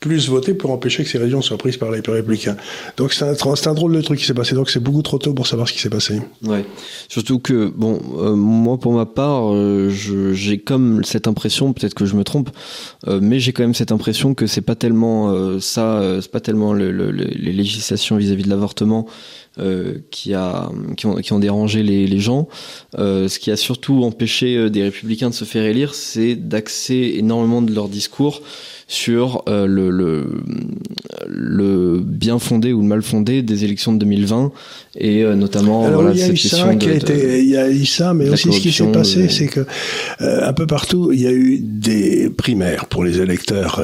[0.00, 2.56] plus voter pour empêcher que ces régions soient prises par les républicains.
[2.96, 4.54] Donc c'est un, un, drôle de truc qui s'est passé.
[4.54, 6.20] Donc c'est beaucoup trop tôt pour savoir ce qui s'est passé.
[6.44, 6.64] Ouais.
[7.08, 12.04] Surtout que bon, euh, moi pour ma part, euh, j'ai comme cette impression, peut-être que
[12.04, 12.50] je me trompe,
[13.08, 15.06] euh, mais j'ai quand même cette impression que c'est pas tellement
[15.60, 19.06] ça, c'est pas tellement le, le, les législations vis-à-vis de l'avortement.
[20.10, 22.46] qui, a, qui, ont, qui ont dérangé les, les gens.
[22.98, 27.72] ce qui a surtout empêché des républicains de se faire élire, c'est d'axer énormément de
[27.74, 28.42] leur discours
[28.88, 30.26] sur euh, le, le,
[31.26, 34.52] le, bien fondé ou le mal fondé des élections de 2020
[34.98, 37.56] et euh, notamment Alors, voilà, il y a eu ça qui a été, il y
[37.56, 39.66] a eu ça, mais aussi ce qui s'est passé, euh, c'est que
[40.20, 43.82] un peu partout il y a eu des primaires pour les électeurs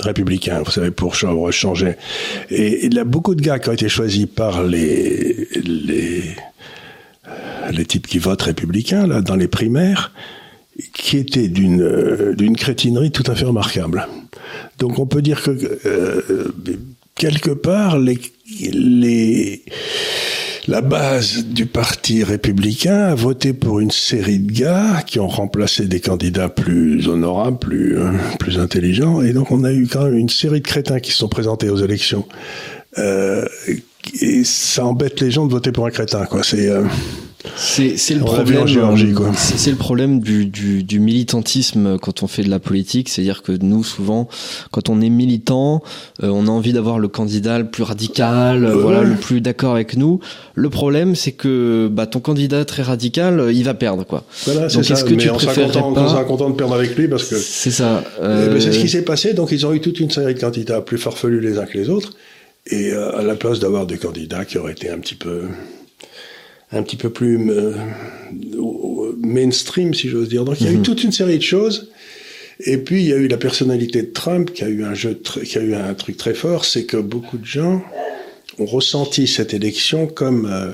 [0.00, 1.94] républicains, vous savez, pour changer.
[2.50, 6.22] Et il y a beaucoup de gars qui ont été choisis par les les
[7.70, 10.12] les types qui votent républicains là dans les primaires
[10.92, 14.06] qui était d'une euh, d'une crétinerie tout à fait remarquable.
[14.78, 15.50] Donc on peut dire que
[15.86, 16.52] euh,
[17.14, 17.98] quelque part
[20.68, 25.86] la base du parti républicain a voté pour une série de gars qui ont remplacé
[25.86, 30.16] des candidats plus honorables, plus euh, plus intelligents, et donc on a eu quand même
[30.16, 32.26] une série de crétins qui se sont présentés aux élections.
[34.20, 36.42] Et ça embête les gens de voter pour un crétin, quoi.
[36.42, 36.68] C'est
[37.56, 38.66] c'est le problème.
[38.68, 43.42] Euh, c'est le problème du, du, du, militantisme quand on fait de la politique, c'est-à-dire
[43.42, 44.28] que nous souvent,
[44.70, 45.82] quand on est militant,
[46.22, 49.74] euh, on a envie d'avoir le candidat le plus radical, euh, voilà, le plus d'accord
[49.74, 50.20] avec nous.
[50.54, 54.24] Le problème, c'est que bah, ton candidat très radical, il va perdre quoi.
[54.44, 57.24] Voilà, donc est-ce que tu préfères pas On sera content de perdre avec lui parce
[57.24, 58.04] que c'est ça.
[58.20, 59.34] Ben, c'est ce qui s'est passé.
[59.34, 61.88] Donc ils ont eu toute une série de candidats plus farfelus les uns que les
[61.88, 62.14] autres,
[62.66, 65.42] et à la place d'avoir des candidats qui auraient été un petit peu
[66.72, 67.74] un petit peu plus euh,
[69.18, 70.44] mainstream, si j'ose dire.
[70.44, 70.82] Donc il y a eu mhm.
[70.82, 71.90] toute une série de choses.
[72.60, 75.20] Et puis il y a eu la personnalité de Trump qui a eu un jeu,
[75.44, 77.82] qui a eu un truc très fort, c'est que beaucoup de gens
[78.58, 80.72] ont ressenti cette élection comme euh,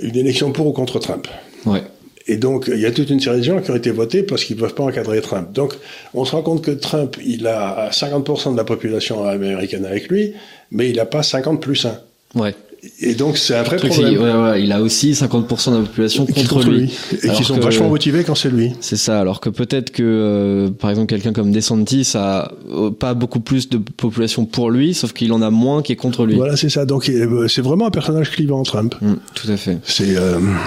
[0.00, 1.28] une élection pour ou contre Trump.
[1.66, 1.82] Ouais.
[2.26, 4.44] Et donc, il y a toute une série de gens qui ont été votés parce
[4.44, 5.52] qu'ils ne peuvent pas encadrer Trump.
[5.52, 5.74] Donc,
[6.14, 10.34] on se rend compte que Trump, il a 50% de la population américaine avec lui,
[10.70, 11.98] mais il n'a pas 50 plus 1.
[12.36, 12.54] Ouais.
[13.00, 14.12] Et donc c'est un vrai problème.
[14.12, 16.90] Il, ouais, ouais, il a aussi 50% de la population contre, lui.
[17.22, 18.72] Et qui sont vachement motivés quand c'est lui.
[18.80, 23.12] C'est ça, alors que peut-être que euh, par exemple quelqu'un comme DeSantis a euh, pas
[23.12, 26.36] beaucoup plus de population pour lui, sauf qu'il en a moins qui est contre lui.
[26.36, 26.86] Voilà, c'est ça.
[26.86, 28.94] Donc euh, c'est vraiment un personnage clivant, Trump.
[29.02, 29.78] Mm, tout à fait.
[29.84, 30.16] C'est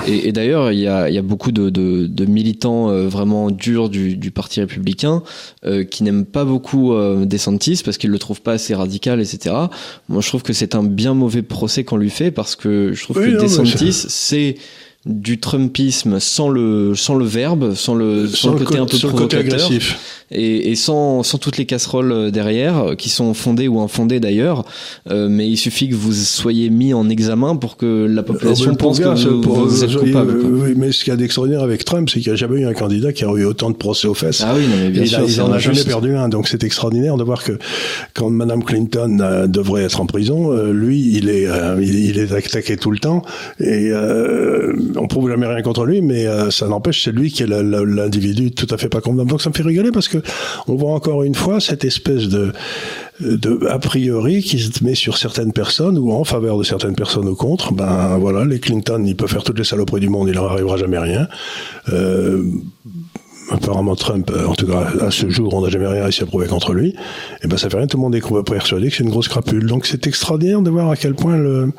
[0.07, 3.89] Et, et d'ailleurs, il y a, y a beaucoup de, de, de militants vraiment durs
[3.89, 5.23] du, du Parti républicain
[5.89, 6.93] qui n'aiment pas beaucoup
[7.25, 9.55] DeSantis parce qu'ils le trouvent pas assez radical, etc.
[10.09, 13.03] Moi, je trouve que c'est un bien mauvais procès quand lui fait parce que je
[13.03, 14.55] trouve que DeSantis, c'est
[15.05, 19.69] du Trumpisme sans le sans le verbe, sans le sans, le côté un peu provocateur
[20.31, 24.21] et, et sans sans toutes les casseroles euh, derrière euh, qui sont fondées ou infondées
[24.21, 24.63] d'ailleurs.
[25.11, 29.01] Euh, mais il suffit que vous soyez mis en examen pour que la population pense
[29.01, 30.37] que vous, êtes coupable.
[30.41, 32.65] Oui, mais ce qu'il y a d'extraordinaire avec Trump, c'est qu'il n'y a jamais eu
[32.65, 34.41] un candidat qui a eu autant de procès aux fesses.
[34.45, 36.29] Ah oui, non, mais bien sûr, il, en a jamais perdu un.
[36.29, 37.59] Donc c'est extraordinaire de voir que
[38.13, 41.45] quand Madame Clinton devrait être en prison, lui, il est
[41.81, 43.23] il, est attaqué tout le temps
[43.59, 43.91] et
[44.95, 48.51] on prouve jamais rien contre lui, mais euh, ça n'empêche, c'est lui qui est l'individu
[48.51, 49.29] tout à fait pas convenable.
[49.29, 50.19] Donc ça me fait rigoler parce que
[50.67, 52.53] on voit encore une fois cette espèce de
[53.69, 57.35] a priori qui se met sur certaines personnes ou en faveur de certaines personnes ou
[57.35, 57.73] contre.
[57.73, 60.77] Ben voilà, les Clinton, ils peuvent faire toutes les saloperies du monde, il leur arrivera
[60.77, 61.27] jamais rien.
[61.91, 62.43] Euh,
[63.51, 66.25] apparemment Trump, euh, en tout cas à ce jour, on n'a jamais rien réussi à
[66.25, 66.95] prouver contre lui.
[67.43, 69.67] Et ben ça fait rien, tout le monde est persuadé que c'est une grosse crapule.
[69.67, 71.71] Donc c'est extraordinaire de voir à quel point le,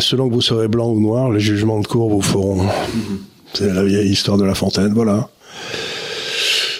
[0.00, 2.66] selon que vous serez blanc ou noir, les jugements de cour vous feront.
[3.52, 5.28] C'est la vieille histoire de La Fontaine, voilà.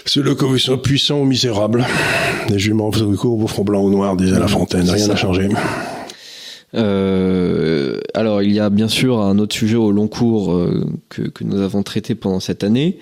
[0.06, 1.86] Selon que vous serez puissant ou misérable,
[2.48, 4.88] les jugements de cour vous feront blanc ou noir, disait La Fontaine.
[4.88, 5.48] Rien n'a changé.
[6.74, 11.22] Euh, alors, il y a bien sûr un autre sujet au long cours euh, que,
[11.22, 12.98] que, nous avons traité pendant cette année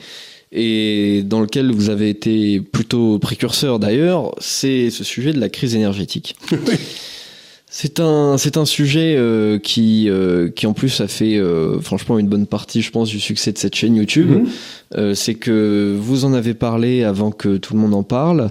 [0.52, 5.74] et dans lequel vous avez été plutôt précurseur d'ailleurs, c'est ce sujet de la crise
[5.74, 6.36] énergétique.
[7.70, 12.18] C'est un c'est un sujet euh, qui euh, qui en plus a fait euh, franchement
[12.18, 14.30] une bonne partie je pense du succès de cette chaîne YouTube.
[14.30, 14.48] Mhm.
[14.96, 18.50] Euh, c'est que vous en avez parlé avant que tout le monde en parle.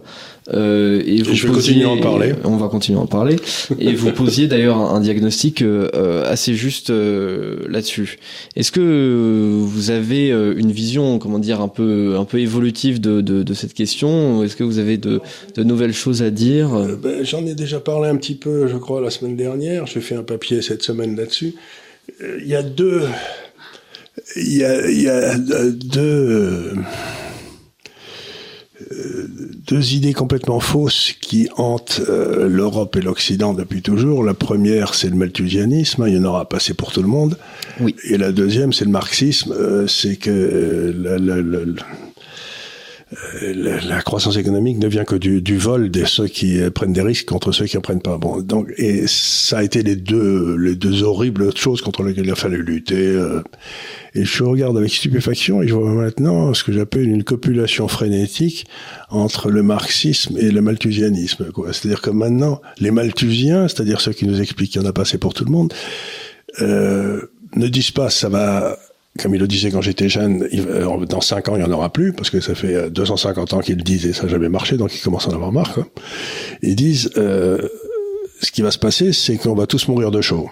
[0.54, 2.34] Euh, et, vous je vais continuer à en parler.
[2.44, 3.38] On va continuer à en parler.
[3.80, 8.20] et vous posiez d'ailleurs un, diagnostic euh, assez juste euh, là-dessus.
[8.56, 13.44] Est-ce que vous avez une vision, comment dire, un peu un peu évolutive de, de,
[13.44, 14.44] de cette question?
[14.44, 15.20] Est-ce que vous avez de,
[15.56, 16.70] de nouvelles choses à dire?
[17.02, 19.88] Ben, J'en ai déjà parlé un petit peu, je crois, la semaine dernière.
[19.88, 21.56] J'ai fait un papier cette semaine là-dessus.
[22.22, 23.02] Il y a deux
[24.36, 26.74] il y a, il y a deux,
[28.92, 29.28] euh,
[29.68, 34.24] deux idées complètement fausses qui hantent euh, l'Europe et l'Occident depuis toujours.
[34.24, 37.38] La première, c'est le malthusianisme, il y en aura passé pour tout le monde.
[37.80, 37.96] Oui.
[38.04, 41.86] Et la deuxième, c'est le marxisme, euh, c'est que la, la, la,
[43.42, 47.02] la, la, croissance économique ne vient que du, du, vol de ceux qui prennent des
[47.02, 48.18] risques contre ceux qui en prennent pas.
[48.18, 52.32] Bon, donc et ça a été les deux les deux horribles choses contre lesquelles il
[52.32, 53.08] a fallu lutter.
[53.08, 53.42] Euh,
[54.14, 58.66] et je regarde avec stupéfaction et je vois maintenant ce que j'appelle une copulation frénétique
[59.10, 61.46] entre le marxisme et le malthusianisme.
[61.72, 65.04] C'est-à-dire que maintenant les malthusiens, c'est-à-dire ceux qui nous expliquent qu'il y en a pas
[65.04, 65.74] assez pour tout le monde,
[66.62, 67.22] euh,
[67.56, 68.78] ne disent pas ça va
[69.18, 71.92] comme il le disait quand j'étais jeune, euh, dans 5 ans, il n'y en aura
[71.92, 74.78] plus, parce que ça fait 250 euh, ans qu'il le disait, ça n'a jamais marché,
[74.78, 75.80] donc il commence à en avoir marre.
[76.62, 77.68] Ils disent, euh,
[78.42, 80.50] ce qui va se passer, c'est qu'on va tous mourir de chaud.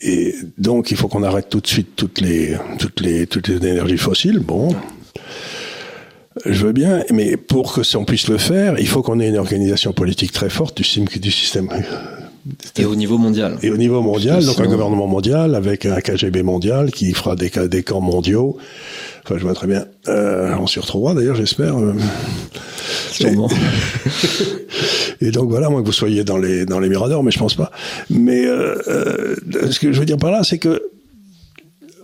[0.00, 2.56] Et donc, il faut qu'on arrête tout de suite toutes les,
[3.46, 4.38] énergies fossiles.
[4.38, 4.74] Bon.
[6.46, 9.36] Je veux bien, mais pour que on puisse le faire, il faut qu'on ait une
[9.36, 11.68] organisation politique très forte du système
[12.76, 13.58] et au niveau mondial.
[13.62, 17.50] Et au niveau mondial, donc un gouvernement mondial avec un KGB mondial qui fera des,
[17.68, 18.56] des camps mondiaux.
[19.24, 19.84] Enfin, je vois très bien.
[20.08, 21.78] Euh, on s'y retrouvera d'ailleurs, j'espère.
[21.78, 21.92] Euh.
[23.10, 23.48] Sûrement.
[25.20, 27.54] Et, donc voilà, moi que vous soyez dans les dans les miradors, mais je pense
[27.54, 27.70] pas.
[28.08, 29.36] Mais euh, euh,
[29.70, 30.82] ce que je veux dire par là, c'est que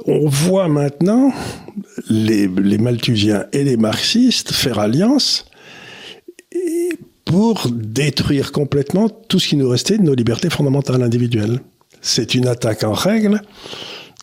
[0.05, 1.33] on voit maintenant
[2.11, 5.47] les, les malthusiens et les marxistes faire alliance
[7.27, 11.61] pour détruire complètement tout ce qui nous restait de nos libertés fondamentales individuelles.
[12.01, 13.43] C'est une attaque en règle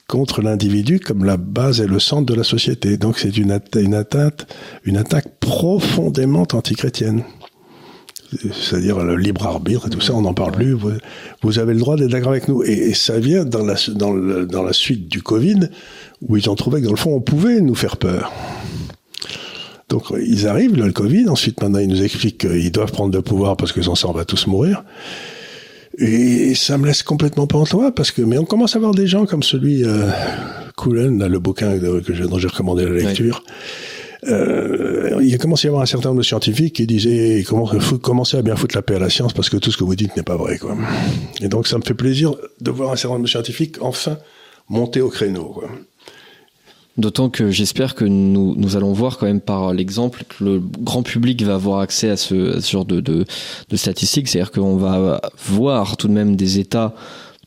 [0.08, 2.98] contre l'individu comme la base et le centre de la société.
[2.98, 4.44] Donc c'est une, une, attaque,
[4.86, 7.24] une attaque profondément antichrétienne.
[8.54, 10.74] C'est-à-dire le libre arbitre et tout ça, on n'en parle plus.
[10.74, 10.94] Vous,
[11.44, 12.64] vous, avez le droit d'être d'accord avec nous.
[12.64, 15.70] Et, et, ça vient dans la, dans, le, dans la suite du Covid,
[16.22, 18.32] où ils ont trouvé que dans le fond, on pouvait nous faire peur.
[19.94, 23.56] Donc ils arrivent, le Covid, ensuite maintenant ils nous expliquent qu'ils doivent prendre le pouvoir
[23.56, 24.84] parce que sans ça on va tous mourir.
[26.00, 29.06] Et ça me laisse complètement pas en parce que, mais on commence à voir des
[29.06, 30.10] gens comme celui, euh,
[30.76, 33.44] Coolen, le bouquin que dont j'ai recommandé la lecture.
[34.24, 37.68] Euh, il a commencé à y avoir un certain nombre de scientifiques qui disaient comment
[38.02, 39.96] commencer à bien foutre la paix à la science parce que tout ce que vous
[39.96, 40.60] dites n'est pas vrai.
[41.40, 44.18] Et donc ça me fait plaisir de voir un certain nombre de scientifiques enfin
[44.70, 45.62] monter au créneau.
[46.96, 51.02] D'autant que j'espère que nous, nous allons voir quand même par l'exemple que le grand
[51.02, 53.26] public va avoir accès à ce, genre de,
[53.74, 54.28] statistiques.
[54.28, 56.94] C'est-à-dire qu'on va voir tout de même des États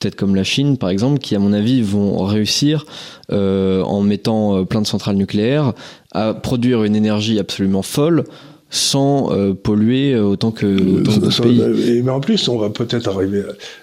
[0.01, 2.85] peut-être comme la Chine par exemple, qui à mon avis vont réussir
[3.33, 5.73] euh, en mettant euh, plein de centrales nucléaires
[6.13, 8.25] à produire une énergie absolument folle
[8.69, 11.63] sans euh, polluer euh, autant que d'autres pays.
[11.89, 13.43] Et, mais en plus, on va peut-être arriver.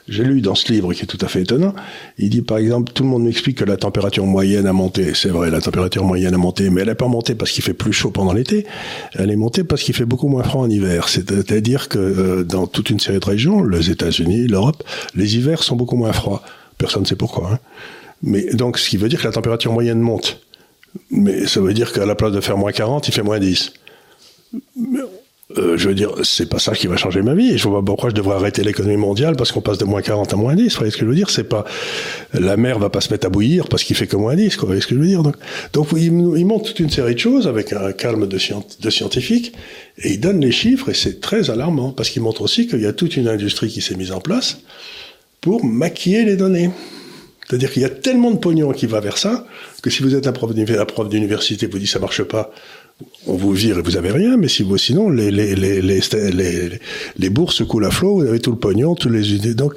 [0.09, 1.73] J'ai lu dans ce livre qui est tout à fait étonnant.
[2.17, 5.13] Il dit par exemple, tout le monde m'explique que la température moyenne a monté.
[5.13, 7.73] C'est vrai, la température moyenne a monté, mais elle n'a pas monté parce qu'il fait
[7.73, 8.65] plus chaud pendant l'été.
[9.13, 11.07] Elle est montée parce qu'il fait beaucoup moins froid en hiver.
[11.07, 14.83] C'est-à-dire que euh, dans toute une série de régions, les États-Unis, l'Europe,
[15.15, 16.41] les hivers sont beaucoup moins froids.
[16.77, 17.51] Personne ne sait pourquoi.
[17.53, 17.59] Hein.
[18.21, 20.41] Mais donc, ce qui veut dire que la température moyenne monte.
[21.09, 23.73] Mais ça veut dire qu'à la place de faire moins 40, il fait moins 10.
[25.57, 27.51] Euh, je veux dire, c'est pas ça qui va changer ma vie.
[27.51, 30.01] Et je vois pas pourquoi je devrais arrêter l'économie mondiale parce qu'on passe de moins
[30.01, 30.71] 40 à moins 10.
[30.71, 31.29] Vous voyez ce que je veux dire?
[31.29, 31.65] C'est pas
[32.33, 34.57] la mer va pas se mettre à bouillir parce qu'il fait que moins 10.
[34.57, 35.21] Vous voyez ce que je veux dire?
[35.73, 38.37] Donc, il, montre toute une série de choses avec un calme de,
[38.81, 39.53] de scientifique
[39.97, 42.87] et il donne les chiffres et c'est très alarmant parce qu'il montre aussi qu'il y
[42.87, 44.59] a toute une industrie qui s'est mise en place
[45.41, 46.71] pour maquiller les données.
[47.47, 49.45] C'est-à-dire qu'il y a tellement de pognon qui va vers ça
[49.81, 50.53] que si vous êtes un prof
[51.09, 52.51] d'université, vous dites ça marche pas,
[53.27, 56.79] on vous vire et vous avez rien, mais si vous, sinon, les, les, les, les,
[57.17, 59.53] les bourses coulent à flot, vous avez tout le pognon, tous les idées.
[59.53, 59.73] Donc,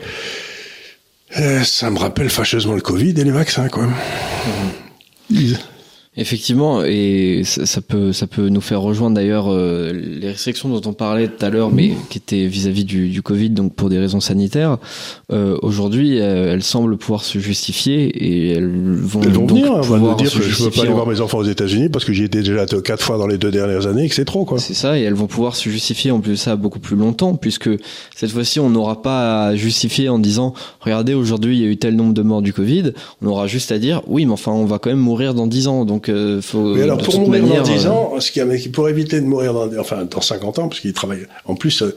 [1.38, 3.86] euh, ça me rappelle fâcheusement le Covid et les vaccins, quoi.
[5.30, 5.54] Mmh.
[6.18, 10.94] Effectivement, et ça, peut ça peut nous faire rejoindre d'ailleurs euh, les restrictions dont on
[10.94, 14.20] parlait tout à l'heure, mais qui étaient vis-à-vis du, du, Covid, donc pour des raisons
[14.20, 14.78] sanitaires.
[15.30, 19.74] Euh, Aujourd'hui, euh, elles semblent pouvoir se justifier et elles vont, elles vont donc venir.
[19.74, 22.06] On va dire que je ne peux pas aller voir mes enfants aux États-Unis parce
[22.06, 24.46] que j'y étais déjà quatre fois dans les deux dernières années et que c'est trop
[24.46, 24.58] quoi.
[24.58, 27.34] C'est ça, et elles vont pouvoir se justifier en plus de ça beaucoup plus longtemps,
[27.34, 27.68] puisque
[28.14, 31.76] cette fois-ci, on n'aura pas à justifier en disant regardez aujourd'hui il y a eu
[31.76, 32.92] tel nombre de morts du Covid.
[33.20, 35.68] On aura juste à dire oui, mais enfin on va quand même mourir dans dix
[35.68, 36.74] ans, donc euh, faut.
[36.74, 39.68] Mais alors, pour mourir dans 10 euh, ans, ce qui, pour éviter de mourir dans,
[39.78, 41.94] enfin, dans 50 ans, parce qu'il travaille, en plus, euh,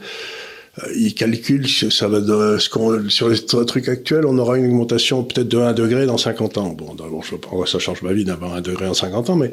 [0.96, 5.24] il calcule, ça va de, ce qu'on, sur les trucs actuels, on aura une augmentation
[5.24, 6.68] peut-être de 1 degré dans 50 ans.
[6.70, 9.52] Bon, bon je pas, ça change ma vie d'avoir 1 degré en 50 ans, mais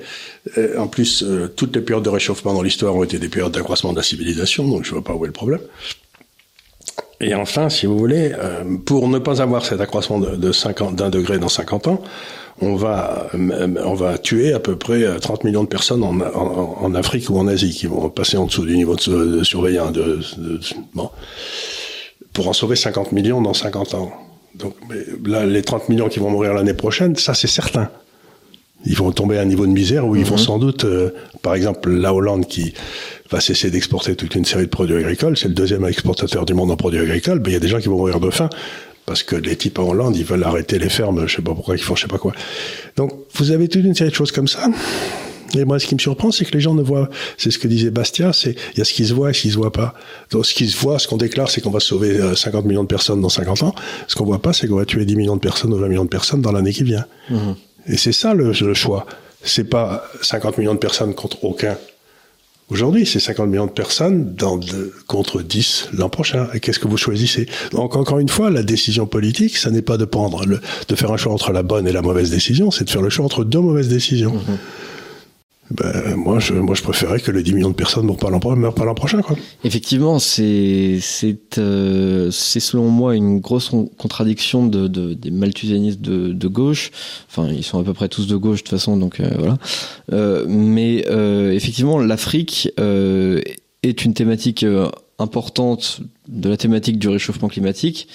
[0.78, 3.98] en plus, toutes les périodes de réchauffement dans l'histoire ont été des périodes d'accroissement de
[3.98, 5.62] la civilisation, donc je vois pas où est le problème.
[7.20, 8.32] Et enfin, si vous voulez,
[8.86, 12.02] pour ne pas avoir cet accroissement de, de 50, d'un degré dans 50 ans,
[12.62, 17.30] on va, on va tuer à peu près 30 millions de personnes en, en, Afrique
[17.30, 19.94] ou en Asie qui vont passer en dessous du niveau de, surveillance.
[19.94, 20.20] De,
[20.94, 21.10] bon,
[22.34, 24.12] pour en sauver 50 millions dans 50 ans.
[24.56, 24.76] Donc
[25.26, 27.90] là, les 30 millions qui vont mourir l'année prochaine, ça c'est certain.
[28.86, 30.42] Ils vont tomber à un niveau de misère où ils vont mhm.
[30.42, 31.12] sans doute, euh,
[31.42, 32.74] par exemple, la Hollande qui
[33.30, 36.72] va cesser d'exporter toute une série de produits agricoles, c'est le deuxième exportateur du monde
[36.72, 38.50] en produits agricoles, ben, il y a des gens qui vont mourir de faim
[39.08, 41.76] parce que les types en Hollande, ils veulent arrêter les fermes, je sais pas pourquoi
[41.76, 42.34] ils font je sais pas quoi.
[42.98, 44.70] Donc, vous avez toute une série de choses comme ça.
[45.56, 47.70] Et moi, ce qui me surprend, c'est que les gens ne voient, c'est ce que
[47.70, 49.72] disait Bastia, c'est, il y a ce qui se voit et ce qui se voit
[49.72, 49.94] pas.
[50.32, 52.84] Donc, ce qui se voit, ce qu'on déclare, c'est qu'on va sauver 50 euh, millions
[52.84, 53.76] de personnes dans 50 ans.
[54.10, 56.04] Ce qu'on voit pas, c'est qu'on va tuer 10 millions de personnes ou 20 millions
[56.04, 57.06] de personnes dans l'année qui vient.
[57.30, 57.38] Mmh.
[57.88, 59.06] Et c'est ça le, le choix.
[59.42, 61.78] C'est pas 50 millions de personnes contre aucun.
[62.70, 64.60] Aujourd'hui, c'est 50 millions de personnes dans
[65.08, 66.48] contre 10 l'an prochain.
[66.62, 67.48] Qu'est-ce que vous choisissez?
[67.72, 70.60] Donc encore une fois, la décision politique, ça n'est pas de prendre le,
[70.90, 73.10] de faire un choix entre la bonne et la mauvaise décision, c'est de faire le
[73.10, 74.34] choix entre deux mauvaises décisions.
[74.34, 74.58] Mhm.
[75.70, 78.94] Ben, moi, je, moi, je préférais que les 10 millions de personnes meurent pas l'an,
[78.96, 79.36] prochain, quoi.
[79.66, 86.32] Effectivement, c'est, c'est, euh, c'est selon moi une grosse contradiction de, de des malthusianistes de,
[86.32, 86.92] de, gauche.
[87.30, 89.58] Enfin, ils sont à peu près tous de gauche de toute façon, donc euh, voilà.
[90.14, 93.42] Euh, mais euh, effectivement, l'Afrique euh,
[93.84, 94.66] est une thématique
[95.20, 96.00] importante
[96.30, 98.08] de la thématique du réchauffement climatique.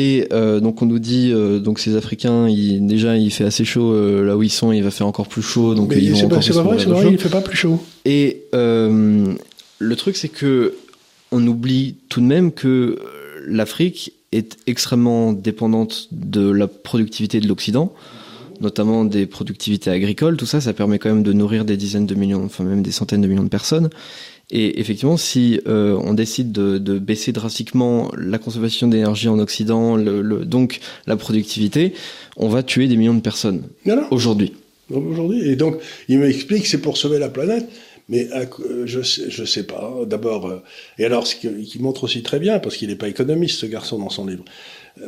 [0.00, 3.64] Et euh, donc on nous dit euh, donc ces Africains, ils, déjà il fait assez
[3.64, 6.26] chaud euh, là où ils sont, il va faire encore plus chaud, donc ils vont
[6.26, 6.40] encore.
[6.40, 7.82] C'est pas vrai, c'est vrai, il fait pas plus chaud.
[8.04, 10.76] Et le truc c'est que
[11.32, 13.00] on oublie tout de même que
[13.44, 17.92] l'Afrique est extrêmement dépendante de la productivité de l'Occident,
[18.60, 20.36] notamment des productivités agricoles.
[20.36, 22.92] Tout ça, ça permet quand même de nourrir des dizaines de millions, enfin même des
[22.92, 23.90] centaines de millions de personnes.
[24.50, 29.96] Et effectivement, si euh, on décide de, de, baisser drastiquement la consommation d'énergie en Occident,
[29.96, 31.92] le, le, donc la productivité,
[32.36, 33.64] on va tuer des millions de personnes
[34.10, 34.54] aujourd'hui.
[34.90, 35.46] Aujourd'hui.
[35.50, 35.76] Et donc,
[36.08, 37.68] il m'explique c'est pour sauver la planète.
[38.08, 39.92] Mais euh, je sais, je sais pas.
[40.06, 40.62] D'abord, euh,
[40.98, 43.98] et alors, ce qui montre aussi très bien, parce qu'il n'est pas économiste, ce garçon,
[43.98, 44.44] dans son livre,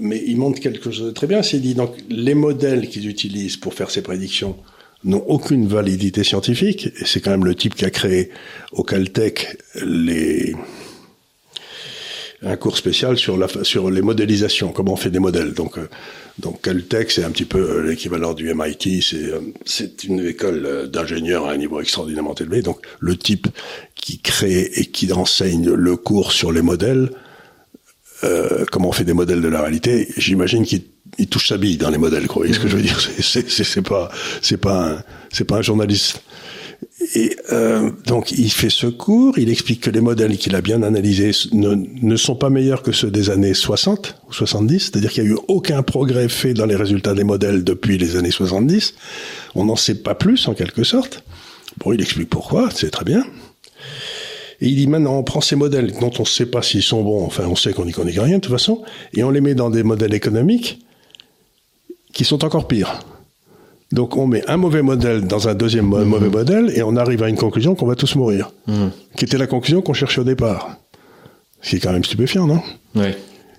[0.01, 1.43] mais il montre quelque chose de très bien.
[1.43, 4.57] C'est dit donc les modèles qu'ils utilisent pour faire ces prédictions
[5.05, 6.89] n'ont aucune validité scientifique.
[7.01, 8.31] Et c'est quand même le type qui a créé
[8.73, 10.55] au Caltech les
[12.43, 15.53] un cours spécial sur la sur les modélisations, comment on fait des modèles.
[15.53, 15.89] Donc euh,
[16.39, 20.89] donc Caltech c'est un petit peu euh, l'équivalent du MIT, c'est euh, c'est une école
[20.91, 22.63] d'ingénieurs à un niveau extraordinairement élevé.
[22.63, 23.49] Donc le type
[23.95, 27.11] qui crée et qui enseigne le cours sur les modèles,
[28.71, 30.83] comment on fait des modèles de la réalité, j'imagine qu'il
[31.29, 32.27] touche sa bille dans les modèles.
[32.27, 32.47] Quoi.
[32.47, 33.01] Vous ce que je veux dire?
[33.21, 34.11] C'est pas
[34.43, 36.23] c'est pas c'est pas un journaliste
[37.15, 40.83] et euh, donc il fait ce cours, il explique que les modèles qu'il a bien
[40.83, 45.25] analysés ne, ne, sont pas meilleurs que ceux des années 60 ou 70, c'est-à-dire qu'il
[45.25, 48.95] n'y a eu aucun progrès fait dans les résultats des modèles depuis les années 70.
[49.55, 51.25] On n'en sait pas plus en quelque sorte.
[51.79, 53.25] Bon, il explique pourquoi, c'est très bien.
[54.61, 57.03] Et il dit maintenant, on prend ces modèles dont on ne sait pas s'ils sont
[57.03, 58.83] bons, enfin on sait qu'on n'y connaît rien de toute façon,
[59.15, 60.81] et on les met dans des modèles économiques
[62.13, 63.01] qui sont encore pires.
[63.93, 66.05] Donc on met un mauvais modèle dans un deuxième mhm.
[66.05, 68.53] mauvais modèle et on arrive à une conclusion qu'on va tous mourir.
[68.67, 68.91] Mhm.
[69.17, 70.77] Qui était la conclusion qu'on cherchait au départ.
[71.63, 72.63] Ce qui est quand même stupéfiant, non?
[72.95, 73.09] Oui.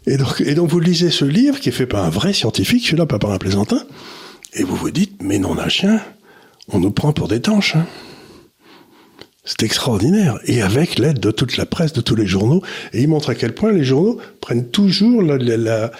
[0.07, 2.83] Et donc, et donc vous lisez ce livre qui est fait par un vrai scientifique,
[2.85, 3.83] celui-là pas par un plaisantin,
[4.53, 6.01] et vous vous dites, mais non d'un chien,
[6.69, 7.75] on nous prend pour des tanches.
[7.75, 7.85] Hein.
[9.45, 10.39] C'est extraordinaire.
[10.45, 13.35] Et avec l'aide de toute la presse, de tous les journaux, et il montre à
[13.35, 15.91] quel point les journaux prennent toujours la, la la,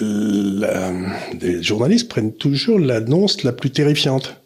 [0.00, 4.36] les journalistes prennent toujours l'annonce la plus terrifiante.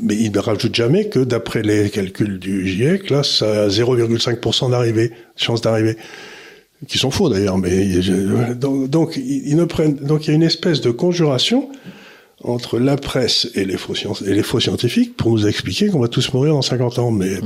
[0.00, 4.70] Mais ils ne rajoutent jamais que d'après les calculs du GIEC, là, ça a 0,5%
[4.70, 5.96] d'arrivée, chance d'arrivée.
[6.86, 7.86] Qui sont faux d'ailleurs, mais
[8.54, 11.68] donc, donc, ils ne prennent, donc il y a une espèce de conjuration
[12.44, 16.06] entre la presse et les faux, et les faux scientifiques pour nous expliquer qu'on va
[16.06, 17.10] tous mourir dans 50 ans.
[17.10, 17.40] Mais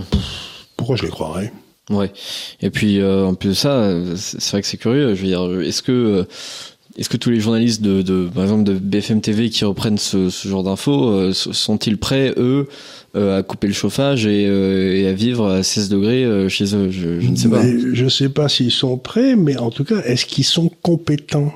[0.77, 1.51] pourquoi je les croirais?
[1.91, 2.13] Ouais.
[2.61, 5.15] Et puis euh, en plus de ça, c'est vrai que c'est curieux.
[5.15, 6.25] Je veux dire, est-ce que euh,
[6.99, 10.29] est-ce que tous les journalistes de, de, par exemple de BFM TV qui reprennent ce,
[10.29, 12.69] ce genre d'infos euh, sont-ils prêts eux
[13.17, 16.91] euh, à couper le chauffage et, euh, et, à vivre à 16 degrés chez eux?
[16.91, 17.63] Je, je, ne sais pas.
[17.63, 21.53] Je ne sais pas s'ils sont prêts, mais en tout cas, est-ce qu'ils sont compétents?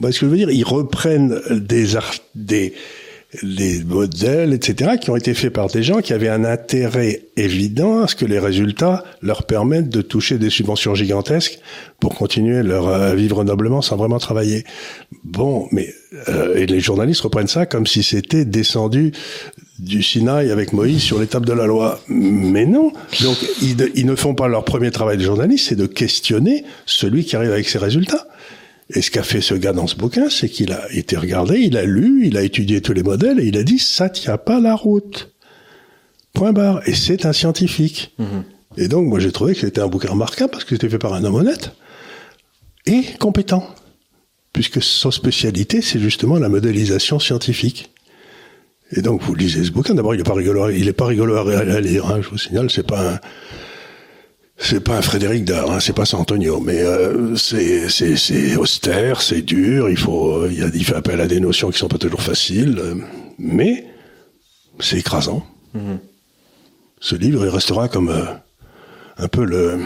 [0.00, 1.86] Parce que je veux dire, ils reprennent des,
[2.34, 2.74] des
[3.42, 8.02] les modèles, etc., qui ont été faits par des gens qui avaient un intérêt évident
[8.02, 11.58] à ce que les résultats leur permettent de toucher des subventions gigantesques
[12.00, 14.64] pour continuer leur à vivre noblement sans vraiment travailler.
[15.24, 15.92] Bon, mais
[16.28, 19.12] euh, et les journalistes reprennent ça comme si c'était descendu
[19.78, 22.00] du Sinaï avec Moïse sur l'étape de la loi.
[22.08, 22.92] Mais non.
[23.22, 27.24] Donc ils, ils ne font pas leur premier travail de journaliste, c'est de questionner celui
[27.24, 28.26] qui arrive avec ses résultats.
[28.90, 31.76] Et ce qu'a fait ce gars dans ce bouquin, c'est qu'il a été regardé, il
[31.76, 34.60] a lu, il a étudié tous les modèles et il a dit ça tient pas
[34.60, 35.32] la route.
[36.34, 36.86] Point barre.
[36.86, 38.14] Et c'est un scientifique.
[38.18, 38.44] Mhm.
[38.76, 41.14] Et donc moi j'ai trouvé que c'était un bouquin remarquable parce que c'était fait par
[41.14, 41.72] un homme honnête
[42.86, 43.66] et compétent,
[44.52, 47.90] puisque son spécialité c'est justement la modélisation scientifique.
[48.90, 49.94] Et donc vous lisez ce bouquin.
[49.94, 52.06] D'abord il est pas rigolo, il est pas rigolo à lire.
[52.10, 53.20] Hein, je vous signale, c'est pas un,
[54.64, 59.20] c'est pas un Frédéric Dard, hein, c'est pas San Antonio, mais euh, c'est c'est austère,
[59.20, 59.90] c'est dur.
[59.90, 62.22] Il faut il, y a, il fait appel à des notions qui sont pas toujours
[62.22, 62.80] faciles,
[63.38, 63.86] mais
[64.80, 65.46] c'est écrasant.
[65.74, 65.98] Mhm.
[67.00, 68.24] Ce livre il restera comme euh,
[69.18, 69.80] un peu le,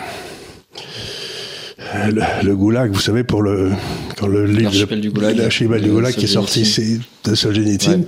[2.43, 3.73] le, goulag, vous savez, pour le
[4.19, 8.03] quand le livre l'archipel du goulag, l'archipel du goulag qui est sorti, c'est de Solzhenitsyn.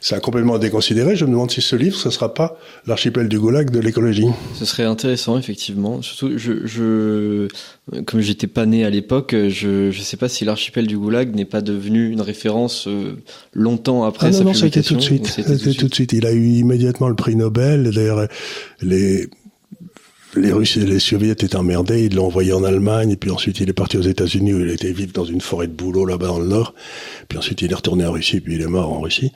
[0.00, 1.16] Ça a complètement déconsidéré.
[1.16, 4.26] Je me demande si ce livre, ce sera pas l'archipel du Goulag de l'écologie.
[4.54, 6.02] Ce serait intéressant, effectivement.
[6.02, 7.48] Surtout, je, je
[8.04, 11.44] comme j'étais pas né à l'époque, je, je sais pas si l'archipel du Goulag n'est
[11.44, 13.16] pas devenu une référence euh,
[13.52, 14.96] longtemps après ah non, sa non, publication.
[14.96, 15.26] Non, c'était tout de suite.
[15.26, 16.12] C'était tout, tout de suite.
[16.12, 17.90] Il a eu immédiatement le prix Nobel.
[17.90, 18.28] D'ailleurs,
[18.82, 19.28] les
[20.34, 23.68] les Russes et les Soviétiques étaient emmerdés, ils l'ont envoyé en Allemagne, puis ensuite il
[23.68, 26.38] est parti aux États-Unis où il était vivre dans une forêt de boulot là-bas dans
[26.38, 26.74] le nord.
[27.28, 29.32] Puis ensuite il est retourné en Russie, puis il est mort en Russie.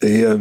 [0.00, 0.38] Et, euh,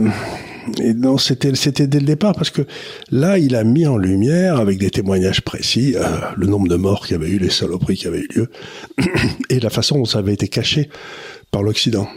[0.81, 2.61] et non, c'était c'était dès le départ parce que
[3.09, 6.03] là, il a mis en lumière avec des témoignages précis euh,
[6.35, 8.51] le nombre de morts qu'il y avait eu, les saloperies qui avaient eu lieu,
[9.49, 10.89] et la façon dont ça avait été caché
[11.51, 12.07] par l'Occident.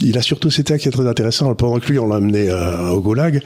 [0.00, 2.50] Il a surtout, c'était un qui est très intéressant, pendant que lui, on l'a amené
[2.50, 3.42] euh, au Goulag,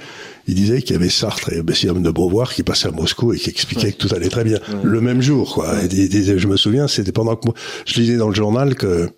[0.48, 3.38] il disait qu'il y avait Sartre et Bessiam de Beauvoir qui passaient à Moscou et
[3.38, 4.58] qui expliquaient que tout allait très bien.
[4.82, 5.74] Le même jour, quoi.
[5.84, 7.54] Et, je me souviens, c'était pendant que moi,
[7.86, 9.10] je lisais dans le journal que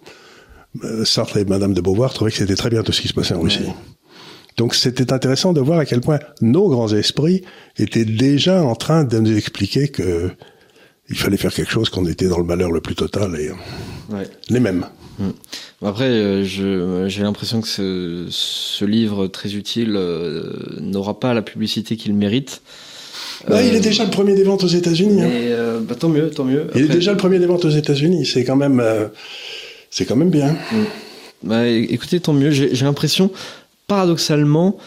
[0.84, 3.14] euh, Sartre et Madame de Beauvoir trouvaient que c'était très bien tout ce qui se
[3.14, 3.64] passait en Russie.
[4.58, 7.42] Donc c'était intéressant de voir à quel point nos grands esprits
[7.78, 10.30] étaient déjà en train de nous expliquer que
[11.08, 13.50] il fallait faire quelque chose, qu'on était dans le malheur le plus total et
[14.50, 14.86] les mêmes.
[15.84, 19.98] Après, j'ai l'impression que ce, ce, livre très utile
[20.80, 22.62] n'aura pas la publicité qu'il mérite.
[23.48, 25.22] Bah, il est déjà le premier des ventes aux États-Unis.
[25.22, 25.80] Hein.
[25.80, 26.68] bah, tant mieux, tant mieux.
[26.74, 28.26] Il est déjà le premier des ventes aux États-Unis.
[28.26, 28.82] C'est quand même,
[29.90, 30.52] c'est quand même bien.
[30.52, 30.84] Mm.
[31.44, 32.50] Bah, écoutez, tant mieux.
[32.50, 33.30] J'ai l'impression,
[33.86, 34.78] paradoxalement,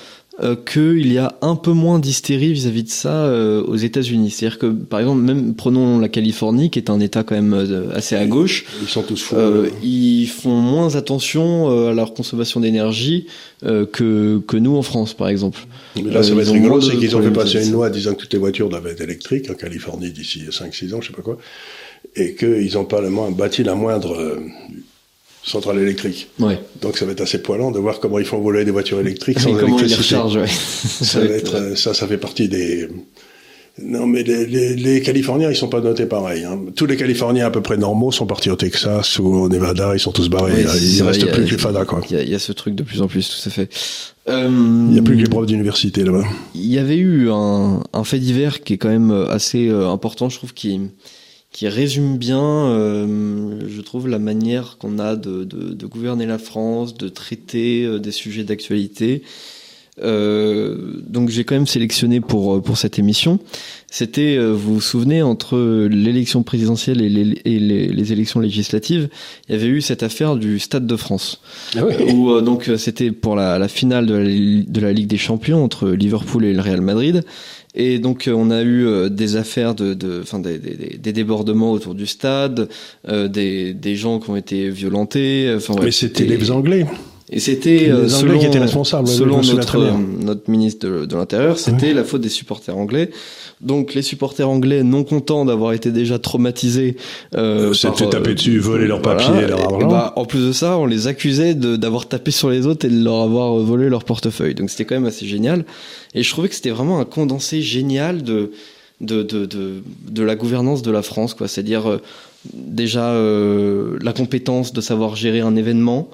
[0.43, 4.31] euh, qu'il y a un peu moins d'hystérie vis-à-vis de ça euh, aux États-Unis.
[4.31, 7.95] C'est-à-dire que, par exemple, même prenons la Californie, qui est un État quand même euh,
[7.95, 8.65] assez à gauche.
[8.81, 9.37] Ils sont tous fous.
[9.81, 13.27] ils font moins attention à leur consommation d'énergie
[13.61, 15.59] que que nous en France, par exemple.
[15.95, 18.19] Mais là, ça va être rigolo, c'est qu'ils ont fait passer une loi disant que
[18.19, 21.37] toutes les voitures doivent être électriques en Californie d'ici 5-6 ans, je sais pas quoi,
[22.17, 24.37] et qu'ils ont pas le moins bâti la moindre
[25.45, 26.29] centrale électrique.
[26.39, 26.59] Ouais.
[26.81, 29.39] Donc ça va être assez poilant de voir comment ils font voler des voitures électriques
[29.39, 30.15] sans comment électricité.
[30.15, 30.47] Ils les ouais.
[30.47, 32.87] ça, va être, euh, ça, ça fait partie des.
[33.81, 36.45] Non, mais les, les, les, Californiens, ils sont pas notés pareil.
[36.45, 36.61] Hein.
[36.77, 39.99] Tous les Californiens à peu près normaux sont partis au Texas ou au Nevada, ils
[39.99, 40.61] sont tous barrés.
[40.81, 41.99] il reste plus que les fadas, quoi.
[42.09, 43.69] Il y, y, a ce truc de plus en plus, tout à fait.
[44.29, 46.23] Euh, il n'y a plus que les profs d'université là-bas.
[46.55, 50.29] Il y avait eu un, un, fait divers qui est quand même assez euh, important,
[50.29, 50.79] je trouve, qui
[51.55, 56.37] qui résume bien, euh, je trouve, la manière qu'on a de, de, de, gouverner la
[56.37, 59.23] France, de traiter euh, des sujets d'actualité.
[60.01, 63.39] Euh, donc j'ai quand même sélectionné pour pour cette émission.
[63.89, 69.07] C'était, euh, vous vous souvenez, entre l'élection présidentielle et, les, et les, les, élections législatives,
[69.47, 71.39] il y avait eu cette affaire du Stade de France,
[71.77, 72.11] ah oui.
[72.13, 74.25] où euh, donc c'était pour la, la finale de la,
[74.67, 77.23] de la Ligue des Champions entre Liverpool et le Real Madrid.
[77.75, 81.71] Et donc on a eu euh, des affaires de, de enfin des, des, des, débordements
[81.71, 82.69] autour du stade,
[83.07, 85.53] euh, des, des gens qui ont été violentés.
[85.55, 86.85] Enfin, ouais, Mais c'était les Anglais.
[87.31, 89.79] Et c'était euh, selon, qui étaient responsables, selon notre,
[90.23, 91.93] notre ministre de, de l'Intérieur, c'était ouais.
[91.93, 93.09] la faute des supporters anglais.
[93.61, 96.97] Donc les supporters anglais, non contents d'avoir été déjà traumatisés,
[97.35, 99.87] euh, s'étaient tapés dessus, volé leurs voilà, papiers, leur argent.
[99.87, 103.03] Bah, en plus de ça, on les accusait d'avoir tapé sur les autres et de
[103.03, 104.55] leur avoir volé leur portefeuille.
[104.55, 105.65] Donc c'était quand même assez génial.
[106.13, 108.51] Et je trouvais que c'était vraiment un condensé génial de
[109.01, 111.47] de, de, de, de la gouvernance de la France, quoi.
[111.47, 112.01] C'est-à-dire euh,
[112.53, 116.09] déjà euh, la compétence de savoir gérer un événement,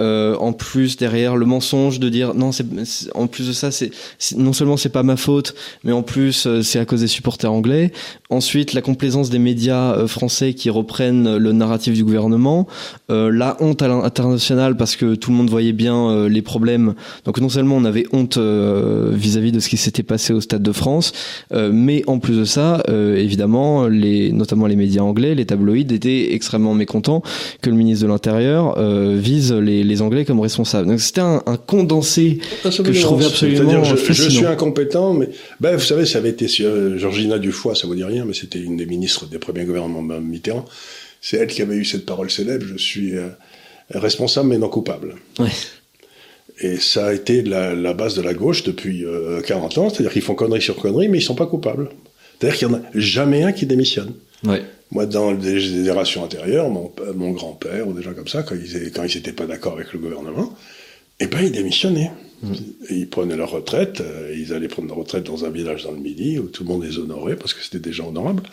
[0.00, 2.66] euh, en plus derrière le mensonge de dire non c'est
[3.14, 3.90] en plus de ça c'est
[4.36, 7.52] non seulement c'est pas ma faute mais en plus euh, c'est à cause des supporters
[7.52, 7.92] anglais.
[8.30, 12.66] Ensuite la complaisance des médias euh, français qui reprennent le narratif du gouvernement.
[13.10, 16.94] Euh, la honte à l'international parce que tout le monde voyait bien euh, les problèmes.
[17.24, 20.62] Donc non seulement on avait honte vis-à-vis -vis de ce qui s'était passé au stade
[20.62, 21.12] de France
[21.52, 26.74] mais en plus de ça évidemment les notamment les médias anglais les tabloïds étaient extrêmement
[26.74, 27.22] mécontents
[27.62, 28.78] que le ministre de l'intérieur
[29.16, 30.88] vise les les Anglais comme responsables.
[30.88, 34.28] Donc c'était un, un, condensé que je trouvais absolument je, fascinant.
[34.30, 35.28] je, suis incompétent, mais
[35.60, 38.60] ben, vous savez, ça avait été euh, Georgina Dufoy, ça vous dit rien, mais c'était
[38.60, 40.64] une des ministres des premiers gouvernements Mitterrand.
[41.20, 43.28] C'est elle qui avait eu cette parole célèbre je suis euh,
[43.90, 45.14] responsable mais non coupable.
[45.38, 45.48] Ouais.
[46.60, 50.12] Et ça a été la, la, base de la gauche depuis euh, 40 ans, c'est-à-dire
[50.12, 51.88] qu'ils font connerie sur connerie, mais ils sont pas coupables.
[52.38, 54.12] C'est-à-dire qu'il n'y en a jamais un qui démissionne.
[54.44, 54.62] Ouais.
[54.94, 58.92] Moi, dans des générations antérieures, mon, mon grand-père ou des gens comme ça, quand ils
[58.92, 60.54] quand ils n'étaient pas d'accord avec le gouvernement,
[61.20, 62.12] eh ben ils démissionnaient.
[62.42, 62.52] Mmh.
[62.90, 65.98] Ils prenaient leur retraite, euh, ils allaient prendre leur retraite dans un village dans le
[65.98, 68.44] Midi où tout le monde les honorait parce que c'était des gens honorables.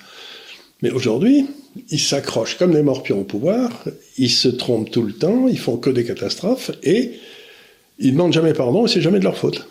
[0.82, 1.46] Mais aujourd'hui,
[1.90, 3.70] ils s'accrochent comme des morpions au pouvoir,
[4.18, 7.12] ils se trompent tout le temps, ils font que des catastrophes et
[8.00, 9.68] ils demandent jamais pardon et c'est jamais de leur faute.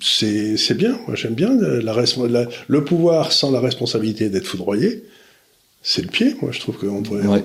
[0.00, 5.04] C'est bien, moi j'aime bien la, la, le pouvoir sans la responsabilité d'être foudroyé
[5.86, 7.26] c'est le pied, moi je trouve qu'on devrait.
[7.26, 7.44] Ouais.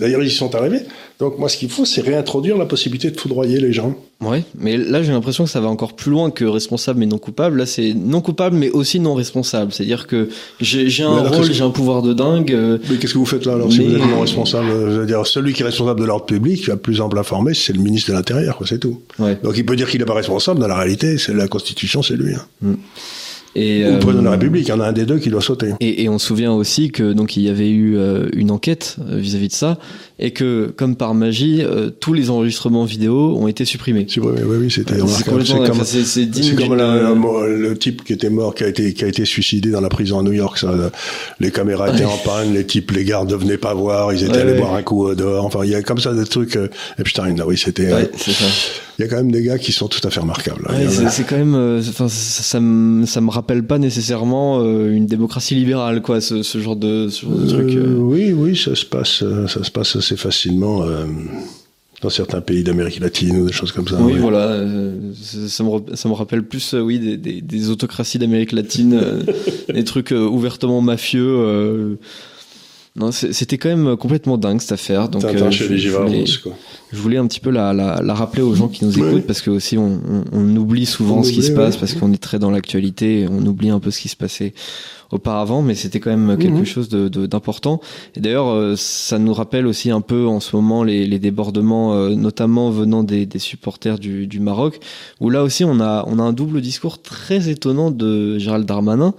[0.00, 0.80] D'ailleurs, ils y sont arrivés.
[1.20, 3.94] Donc moi, ce qu'il faut, c'est réintroduire la possibilité de foudroyer les gens.
[4.20, 7.18] Ouais, mais là j'ai l'impression que ça va encore plus loin que responsable mais non
[7.18, 7.58] coupable.
[7.58, 9.72] Là, c'est non coupable mais aussi non responsable.
[9.72, 10.30] C'est-à-dire que
[10.60, 12.52] j'ai un alors, rôle, j'ai un pouvoir de dingue.
[12.52, 12.78] Euh...
[12.90, 13.74] Mais qu'est-ce que vous faites là alors mais...
[13.74, 14.68] si vous êtes non responsable?
[14.68, 17.54] Je veux dire, celui qui est responsable de l'ordre public, qui a plus ample informé,
[17.54, 19.00] c'est le ministre de l'Intérieur, c'est tout.
[19.20, 19.38] Ouais.
[19.44, 20.58] Donc il peut dire qu'il n'est pas responsable.
[20.58, 22.34] Dans la réalité, c'est la Constitution, c'est lui.
[22.34, 22.46] Hein.
[22.62, 22.74] Mm.
[23.56, 25.30] Et, Ou le président de la République, il y en a un des deux qui
[25.30, 25.72] doit sauter.
[25.80, 28.96] Et, et on se souvient aussi que donc il y avait eu euh, une enquête
[29.08, 29.78] vis-à-vis -vis de ça,
[30.18, 34.04] et que comme par magie, euh, tous les enregistrements vidéo ont été supprimés.
[34.08, 34.94] Supprimés, oui, oui, c'était.
[35.06, 37.14] C'est comme, comme, la,
[37.46, 40.18] le type qui était mort, qui a été qui a été suicidé dans la prison
[40.18, 40.58] à New York.
[40.58, 40.74] Ça,
[41.40, 44.32] les caméras étaient en panne, les types, les gardes ne venaient pas voir, ils étaient
[44.32, 44.58] ouais, allés ouais.
[44.58, 45.44] boire un coup dehors.
[45.44, 46.56] Enfin, il y a comme ça des trucs.
[46.56, 47.90] Euh, Epstein, là, oui, c'était.
[48.98, 50.66] Il y a quand même des gars qui sont tout à fait remarquables.
[50.70, 55.06] Ouais, c'est quand même, enfin, ça, ça, me, ça me rappelle pas nécessairement euh, une
[55.06, 57.70] démocratie libérale, quoi, ce, ce genre de, ce genre de truc.
[57.70, 60.82] Euh, oui, oui, ça se passe, ça se passe assez facilement.
[60.84, 61.04] Euh,
[62.02, 63.96] dans certains pays d'Amérique latine ou des choses comme ça.
[64.00, 65.12] Oui, voilà, euh,
[65.48, 69.22] ça, me, ça me rappelle plus, euh, oui, des, des, des autocraties d'Amérique latine, euh,
[69.72, 71.98] des trucs ouvertement mafieux
[72.96, 75.08] Non, c'était quand même complètement dingue cette affaire.
[75.08, 78.54] Donc, euh, je, je, voulais, je, voulais, un petit peu la, la, la rappeler aux
[78.54, 81.52] gens qui nous écoutent parce que aussi on, on, on oublie souvent ce qui se
[81.52, 84.54] passe parce qu'on est très dans l'actualité, on oublie un peu ce qui se passait
[85.12, 86.64] auparavant, mais c'était quand même quelque mhm.
[86.64, 87.80] chose d'important.
[88.14, 91.18] De, Et d'ailleurs, euh, ça nous rappelle aussi un peu en ce moment les, les
[91.18, 94.80] débordements, euh, notamment venant des, des supporters du, du, Maroc,
[95.20, 99.14] où là aussi on a, on a un double discours très étonnant de Gérald Darmanin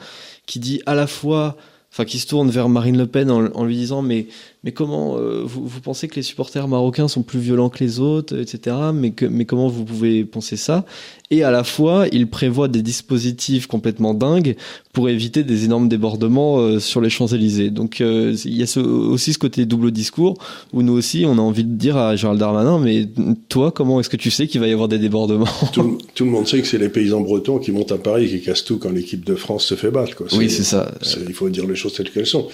[0.46, 1.58] qui dit à la fois
[1.92, 4.28] enfin qui se tourne vers Marine Le Pen en, en lui disant mais
[4.64, 8.00] mais comment euh, vous, vous, pensez que les supporters marocains sont plus violents que les
[8.00, 8.76] autres, etc.
[8.94, 10.86] Mais que mais comment vous pouvez penser ça?
[11.30, 14.56] Et à la fois, il prévoit des dispositifs complètement dingues
[14.94, 17.70] pour éviter des énormes débordements euh, sur les Champs Élysées.
[17.70, 20.38] Donc euh, il y a ce, aussi ce côté double discours
[20.74, 23.06] où nous aussi on a envie de dire à Gérald Darmanin mais
[23.50, 25.46] toi comment est-ce que tu sais qu'il va y avoir des débordements?
[25.74, 28.40] Tout, tout, le monde sait que c'est les paysans bretons qui montent à Paris et
[28.40, 30.16] qui cassent tout quand l'équipe de France se fait battre.
[30.16, 30.28] Quoi.
[30.34, 30.92] Oui c'est ça.
[31.28, 32.48] Il faut dire les choses telles qu'elles sont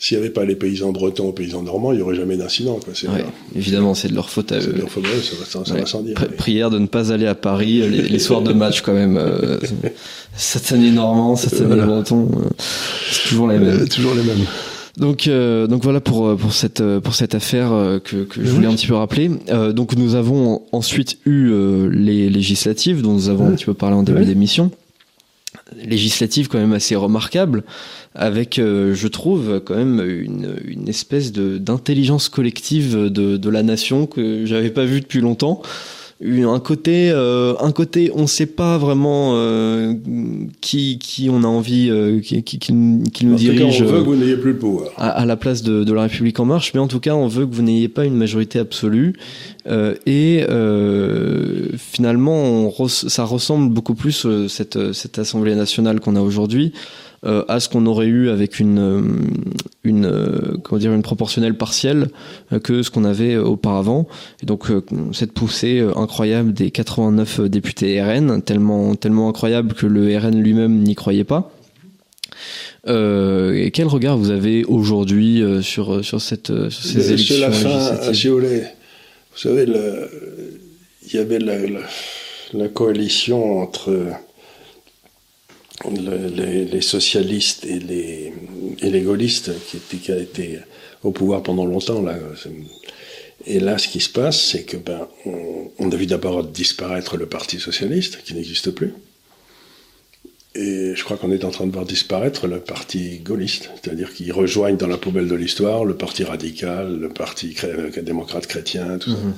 [0.00, 2.80] s'il n'y avait pas les paysans bretons aux paysans normands, il n'y aurait jamais d'incident.
[3.04, 3.24] Ouais,
[3.54, 4.60] évidemment, c'est de leur faute à eux.
[4.62, 6.14] C'est de leur faute à eux, ça, va sans dire.
[6.38, 9.18] prière de ne pas aller à Paris les, les soirs de match quand même.
[9.18, 9.58] Euh,
[10.36, 11.84] satané normand, satané voilà.
[11.84, 12.48] breton, euh,
[13.10, 13.82] c'est toujours les mêmes.
[13.82, 14.46] Euh, toujours les mêmes.
[14.96, 18.66] Donc, euh, donc voilà pour pour cette pour cette affaire euh, que, que je voulais
[18.66, 19.30] un petit peu rappeler.
[19.48, 21.50] Euh, donc nous avons ensuite eu
[21.90, 24.70] les législatives dont nous avons un petit peu parlé en début d'émission
[25.74, 27.64] législative quand même assez remarquable,
[28.14, 34.06] avec, euh, je trouve, quand même une, une espèce d'intelligence collective de, de, la nation
[34.06, 35.62] que j'avais pas vue depuis longtemps
[36.22, 39.94] un côté euh, un côté on sait pas vraiment euh,
[40.60, 42.74] qui qui on a envie euh, qui, qui, qui,
[43.12, 44.90] qui nous en dirige cas, on veut que vous n'ayez plus le pouvoir.
[44.98, 47.26] à, à la place de, de, la République en marche mais en tout cas on
[47.26, 49.14] veut que vous n'ayez pas une majorité absolue
[49.66, 56.20] euh, et euh, finalement on ça ressemble beaucoup plus cette cette Assemblée nationale qu'on a
[56.20, 56.72] aujourd'hui
[57.26, 59.02] euh, à ce qu'on aurait eu avec une euh,
[59.84, 62.08] une euh, comment dire une proportionnelle partielle
[62.64, 64.08] que ce qu'on avait auparavant.
[64.42, 64.68] Et donc
[65.12, 70.94] cette poussée incroyable des 89 députés RN tellement tellement incroyable que le RN lui-même n'y
[70.94, 71.52] croyait pas.
[72.86, 78.14] Euh, et quel regard vous avez aujourd'hui sur sur cette sur ces élections la fin,
[78.14, 78.48] si vous, vous
[79.36, 79.66] savez,
[81.06, 81.80] il y avait la, la,
[82.54, 83.90] la coalition entre
[85.88, 88.32] le, les, les, socialistes et les,
[88.80, 90.56] et les gaullistes qui, étaient, qui
[91.02, 92.02] au pouvoir pendant longtemps.
[92.02, 92.18] Là.
[93.46, 97.16] Et là, ce qui se passe, c'est que ben, on, on a vu d'abord disparaître
[97.16, 98.92] le Parti socialiste, qui n'existe plus.
[100.54, 104.32] Et je crois qu'on est en train de voir disparaître le parti gaulliste, c'est-à-dire qu'ils
[104.32, 107.70] rejoignent dans la poubelle de l'histoire le parti radical, le parti cré
[108.02, 109.16] démocrate chrétien, tout ça.
[109.16, 109.34] Mm -hmm.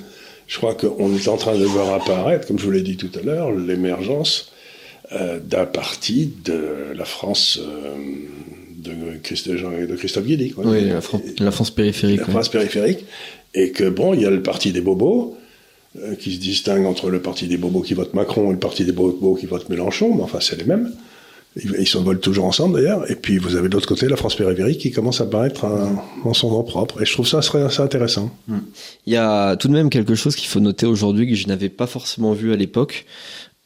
[0.47, 3.11] Je crois qu'on est en train de voir apparaître, comme je vous l'ai dit tout
[3.20, 4.51] à l'heure, l'émergence euh,
[5.45, 7.97] d'un parti de la France euh,
[8.79, 10.51] de, Christ, de, Christophe Guilly.
[10.51, 10.65] Quoi.
[10.67, 12.21] Oui, la, Fran la, France périphérique.
[12.21, 13.05] La France périphérique.
[13.55, 15.37] Et que bon, il y a le parti des bobos
[15.99, 18.85] euh, qui se distingue entre le parti des bobos qui votent Macron et le parti
[18.85, 20.91] des bobos qui votent Mélenchon, mais enfin c'est les mêmes.
[21.55, 23.11] Ils s'envolent toujours ensemble d'ailleurs.
[23.11, 25.67] Et puis vous avez de l'autre côté la France périphérique qui commence à apparaître
[26.25, 27.03] en son nom propre.
[27.03, 28.31] Et je trouve ça assez intéressant.
[28.49, 28.61] Hmm.
[29.05, 31.69] Il y a tout de même quelque chose qu'il faut noter aujourd'hui que je n'avais
[31.69, 33.05] pas forcément vu à l'époque.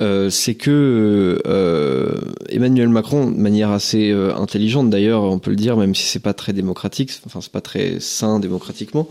[0.03, 2.13] Euh, c'est que euh,
[2.51, 6.21] Emmanuel Macron, de manière assez euh, intelligente d'ailleurs, on peut le dire, même si c'est
[6.21, 9.09] pas très démocratique, enfin c'est pas très sain démocratiquement,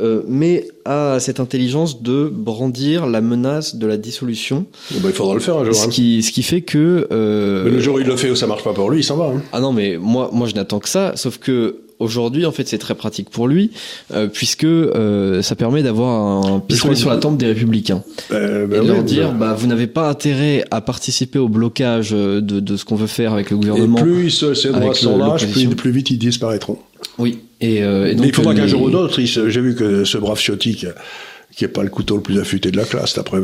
[0.00, 4.66] euh, mais a cette intelligence de brandir la menace de la dissolution.
[4.92, 5.74] Bon bah, il faudra le faire un jour.
[5.74, 5.88] Ce hein.
[5.90, 7.08] qui, ce qui fait que.
[7.10, 9.04] Euh, mais le jour où il le fait ou ça marche pas pour lui, il
[9.04, 9.26] s'en va.
[9.26, 9.42] Hein.
[9.52, 12.78] Ah non, mais moi, moi je n'attends que ça, sauf que aujourd'hui, en fait, c'est
[12.78, 13.70] très pratique pour lui,
[14.12, 18.02] euh, puisque euh, ça permet d'avoir un pistolet sur la tempe des républicains.
[18.32, 22.10] Euh, bah, et de leur dire, bah, vous n'avez pas intérêt à participer au blocage
[22.10, 23.98] de, de ce qu'on veut faire avec le gouvernement.
[23.98, 26.78] Et plus ces droits sont là, plus, plus vite ils disparaîtront.
[27.18, 27.40] Oui.
[27.60, 30.18] Et, euh, et donc, Mais il faudra qu'un jour ou d'autre, j'ai vu que ce
[30.18, 33.40] brave Ciotti qui, est pas le couteau le plus affûté de la classe, d'après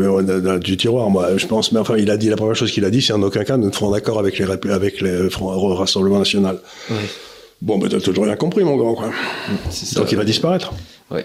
[0.61, 2.90] du tiroir, moi, je pense, mais enfin, il a dit, la première chose qu'il a
[2.90, 6.59] dit, c'est en aucun cas nous ne ferons d'accord avec les, avec les Rassemblement National.
[6.90, 6.96] Oui.
[7.62, 9.11] Bon, ben t'as toujours rien compris, mon grand, quoi.
[9.70, 10.72] Ça, Donc il va disparaître.
[11.11, 11.20] Oui.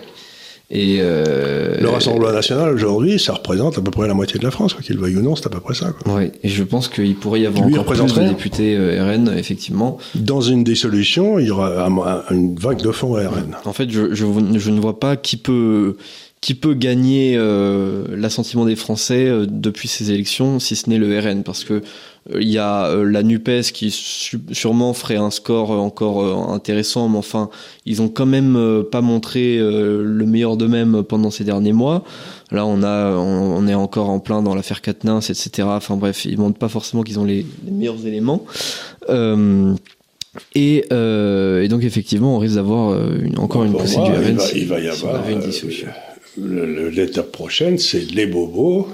[0.72, 1.78] Et euh...
[1.82, 4.84] Le Rassemblement national aujourd'hui, ça représente à peu près la moitié de la France, quoi
[4.84, 5.92] qu'il veuille ou non, c'est à peu près ça.
[5.92, 6.16] Quoi.
[6.16, 9.36] Oui, et je pense qu'il pourrait y avoir Lui, encore plus de députés euh, RN,
[9.36, 9.98] effectivement.
[10.14, 11.88] Dans une dissolution, il y aura
[12.30, 13.56] une vague de fonds RN.
[13.66, 14.26] En fait, je, je,
[14.58, 15.96] je ne vois pas qui peut
[16.42, 21.20] qui peut gagner euh, l'assentiment des Français euh, depuis ces élections, si ce n'est le
[21.20, 21.82] RN, parce que
[22.40, 27.50] il y a la Nupes qui sûrement ferait un score encore intéressant, mais enfin,
[27.86, 32.04] ils ont quand même pas montré le meilleur d'eux-mêmes pendant ces derniers mois.
[32.52, 35.68] Là, on a, on, est encore en plein dans l'affaire Katnins, etc.
[35.68, 38.44] Enfin bref, ils montrent pas forcément qu'ils ont les, les, meilleurs éléments.
[39.10, 39.76] Euh,
[40.56, 43.00] Et, euh, et, donc effectivement, on risque d'avoir
[43.38, 44.40] encore une poussée du RN.
[44.56, 45.24] Il va, y avoir.
[46.38, 48.88] L'étape prochaine, c'est les bobos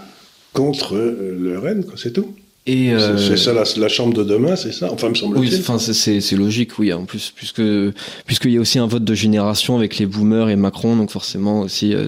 [0.53, 2.33] contre le RN, c'est tout.
[2.67, 3.15] Et euh...
[3.17, 5.53] c'est ça la, la, chambre de demain, c'est ça Enfin, me semble-t-il.
[5.53, 6.91] Oui, enfin c'est logique, oui.
[6.93, 7.61] En plus, puisque
[8.25, 11.61] puisqu'il y a aussi un vote de génération avec les boomers et Macron, donc forcément
[11.61, 12.07] aussi euh,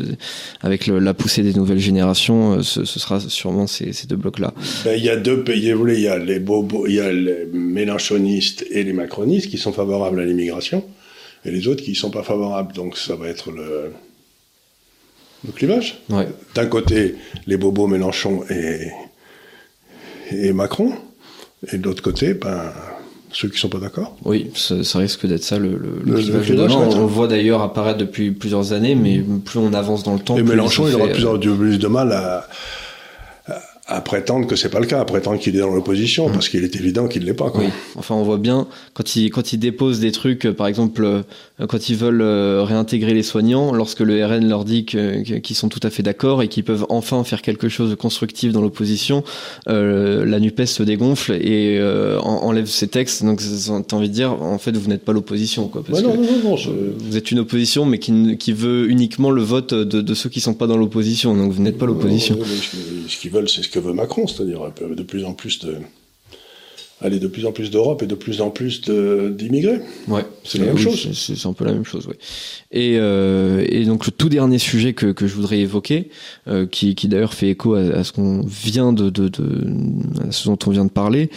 [0.61, 4.15] avec le, la poussée des nouvelles générations, euh, ce, ce, sera sûrement ces, ces deux
[4.15, 4.51] blocs-là.
[4.83, 6.99] Ben, il y a deux pays, vous voulez, il y a les bobos, il y
[7.01, 10.83] a les mélanchonistes et les macronistes qui sont favorables à l'immigration,
[11.45, 12.73] et les autres qui ne sont pas favorables.
[12.73, 13.91] Donc ça va être le
[15.45, 15.99] le clivage.
[16.09, 16.27] Ouais.
[16.55, 17.13] D'un côté,
[17.45, 18.87] les bobos Mélenchon et
[20.31, 20.93] et Macron,
[21.71, 22.71] et de l'autre côté, ben,
[23.31, 24.15] ceux qui sont pas d'accord.
[24.25, 27.27] Oui, ça, ça risque d'être ça le, le, le, clivage, le On, on le voit
[27.27, 30.37] d'ailleurs apparaître depuis plusieurs années, mais plus on avance dans le temps.
[30.37, 31.37] Et Mélenchon, il aura plus, euh...
[31.37, 32.47] plus de mal à,
[33.87, 36.33] à prétendre que c'est pas le cas, à prétendre qu'il est dans l'opposition, mmh.
[36.33, 37.49] parce qu'il est évident qu'il l'est pas.
[37.49, 37.63] Quoi.
[37.63, 37.69] Oui.
[37.95, 41.23] Enfin, on voit bien quand il quand il dépose des trucs, euh, par exemple, euh,
[41.65, 45.79] quand ils veulent euh, réintégrer les soignants, lorsque le RN leur dit qu'ils sont tout
[45.81, 49.23] à fait d'accord et qu'ils peuvent enfin faire quelque chose de constructif dans l'opposition,
[49.67, 53.23] euh, la Nupes se dégonfle et euh, enlève ses textes.
[53.23, 53.41] Donc,
[53.87, 55.83] t'as envie de dire, en fait, vous n'êtes pas l'opposition, quoi.
[55.83, 59.41] Parce non, non, non, non, vous êtes une opposition, mais qui, qui veut uniquement le
[59.41, 61.35] vote de, de ceux qui sont pas dans l'opposition.
[61.35, 62.37] Donc, vous n'êtes pas l'opposition.
[63.07, 65.75] Ce qu'ils veulent, c'est ce que veut Macron, c'est-à-dire de plus en plus de
[66.99, 69.81] aller de plus en plus d'Europe et de plus en plus d'immigrés.
[70.07, 71.11] Ouais, c'est la même oui, chose.
[71.13, 72.15] C'est un peu la même chose, oui.
[72.71, 76.09] Et, euh, et donc le tout dernier sujet que, que je voudrais évoquer,
[76.47, 79.63] euh, qui, qui d'ailleurs fait écho à, à ce qu'on vient de, de, de,
[80.27, 81.29] à ce dont on vient de parler,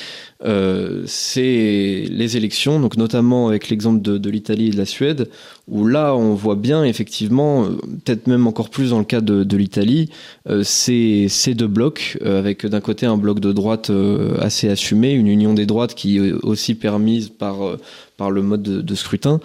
[0.45, 5.29] euh, c'est les élections, donc notamment avec l'exemple de, de l'Italie et de la Suède,
[5.69, 7.67] où là on voit bien effectivement,
[8.05, 10.09] peut-être même encore plus dans le cas de, de l'Italie,
[10.49, 14.69] euh, ces, ces deux blocs, euh, avec d'un côté un bloc de droite euh, assez
[14.69, 17.77] assumé, une union des droites qui est aussi permise par euh,
[18.17, 19.41] par le mode de, de scrutin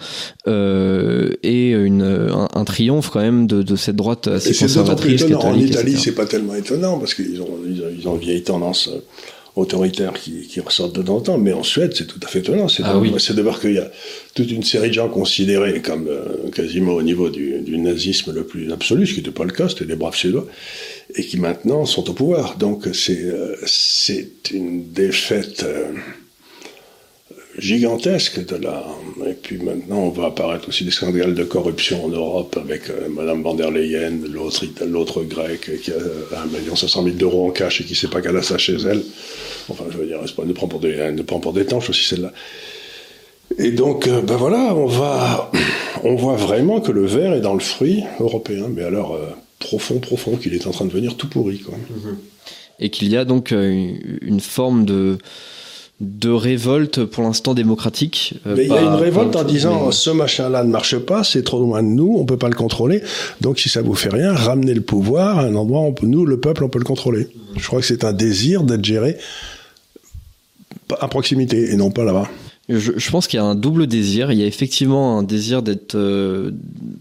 [0.48, 5.22] euh, et une, un, un, triomphe quand même de, de cette droite assez conservatrice.
[5.22, 8.42] Catholique, en Italie, c'est pas tellement étonnant parce qu'ils ont ils ont, ils ont vieille
[8.42, 8.90] tendance
[9.56, 12.40] autoritaires qui, qui ressortent de temps en temps, mais en Suède, c'est tout à fait
[12.40, 12.68] étonnant.
[12.68, 13.10] C'est ah de, oui.
[13.10, 13.90] de voir qu'il y a
[14.34, 18.44] toute une série de gens considérés comme euh, quasiment au niveau du, du, nazisme le
[18.44, 20.46] plus absolu, ce qui n'était pas le cas, c'était des braves Suédois,
[21.14, 22.56] et qui maintenant sont au pouvoir.
[22.58, 25.92] Donc c'est euh, c'est une défaite euh,
[27.58, 28.84] gigantesque de la.
[29.26, 33.08] Et puis maintenant, on va apparaître aussi des scandales de corruption en Europe avec euh,
[33.08, 37.50] Madame van der Leyen, l'autre l'autre grec qui a 1 million 500 000 d'euros en
[37.50, 39.02] cash et qui sait pas qu'elle a ça chez elle.
[39.68, 42.32] Enfin, je veux dire, elle ne prend pour des, prend pour des tanches aussi celle-là.
[43.58, 45.50] Et donc, euh, ben voilà, on va,
[46.04, 49.28] on voit vraiment que le verre est dans le fruit européen, mais alors euh,
[49.58, 51.74] profond, profond, qu'il est en train de devenir tout pourri, quoi.
[52.78, 55.16] Et qu'il y a donc euh, une forme de
[56.00, 58.34] de révolte pour l'instant démocratique.
[58.46, 59.92] Euh, Mais il y a une révolte en disant mais...
[59.92, 63.02] ce machin-là ne marche pas, c'est trop loin de nous, on peut pas le contrôler.
[63.40, 66.06] Donc si ça vous fait rien, ramenez le pouvoir à un endroit où on peut,
[66.06, 67.28] nous, le peuple, on peut le contrôler.
[67.56, 69.16] Je crois que c'est un désir d'être géré
[71.00, 72.28] à proximité et non pas là-bas.
[72.68, 74.32] Je, je, pense qu'il y a un double désir.
[74.32, 76.50] Il y a effectivement un désir d'être euh,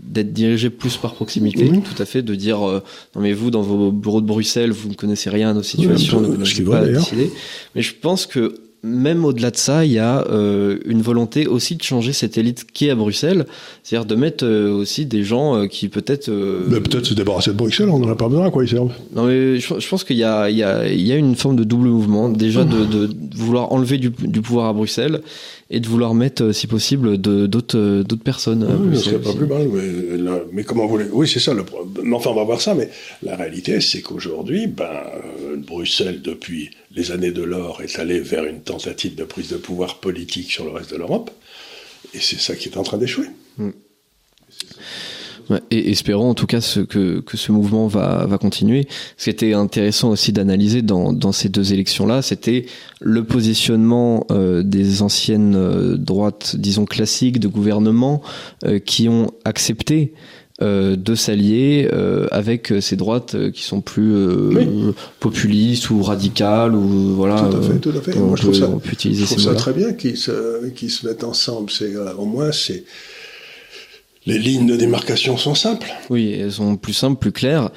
[0.03, 1.81] d'être dirigé plus par proximité, mmh.
[1.81, 2.83] tout à fait, de dire euh,
[3.15, 6.19] non mais vous dans vos bureaux de Bruxelles, vous ne connaissez rien à nos situations,
[6.19, 7.31] oui, ne pas décider.
[7.73, 8.53] Mais je pense que
[8.85, 12.65] même au-delà de ça, il y a euh, une volonté aussi de changer cette élite
[12.71, 13.45] qui est à Bruxelles,
[13.83, 16.29] c'est-à-dire de mettre euh, aussi des gens euh, qui peut-être.
[16.69, 18.91] Mais peut-être se débarrasser de Bruxelles, on n'en a pas besoin, à quoi ils servent.
[19.15, 21.35] Non mais je, je pense qu'il y a, il y, a, il y a une
[21.35, 25.21] forme de double mouvement, déjà de, de, vouloir enlever du, du, pouvoir à Bruxelles
[25.71, 28.67] et de vouloir mettre, si possible, d'autres personnes.
[28.81, 29.67] Oui, ce serait pas plus mal.
[29.73, 31.53] Mais, là, mais comment vous voulez Oui, c'est ça.
[31.53, 32.13] Le problème.
[32.13, 32.75] Enfin, on va voir ça.
[32.75, 32.89] Mais
[33.23, 34.85] la réalité, c'est qu'aujourd'hui, ben,
[35.63, 39.99] Bruxelles depuis les années de l'or est allé vers une tentative de prise de pouvoir
[39.99, 41.31] politique sur le reste de l'Europe.
[42.13, 43.27] Et c'est ça qui est en train d'échouer.
[43.57, 43.71] Mm.
[45.49, 48.87] Ouais, et espérons en tout cas que, que ce mouvement va, va continuer.
[49.17, 52.65] Ce qui était intéressant aussi d'analyser dans, dans ces deux élections-là, c'était
[52.99, 58.23] le positionnement euh, des anciennes euh, droites, disons classiques, de gouvernement,
[58.63, 60.13] euh, qui ont accepté
[60.61, 64.93] euh, de s'allier euh, avec ces droites qui sont plus euh, oui.
[65.19, 67.41] populistes ou radicales ou voilà.
[67.41, 68.15] Tout à fait, tout à fait.
[68.15, 70.69] Moi, peut, je trouve ça, on peut utiliser je trouve ça très bien qu'ils se,
[70.69, 71.69] qu'ils se mettent ensemble.
[71.69, 72.85] C'est au moins c'est
[74.25, 75.91] les lignes de démarcation sont simples.
[76.09, 77.69] Oui, elles sont plus simples, plus claires,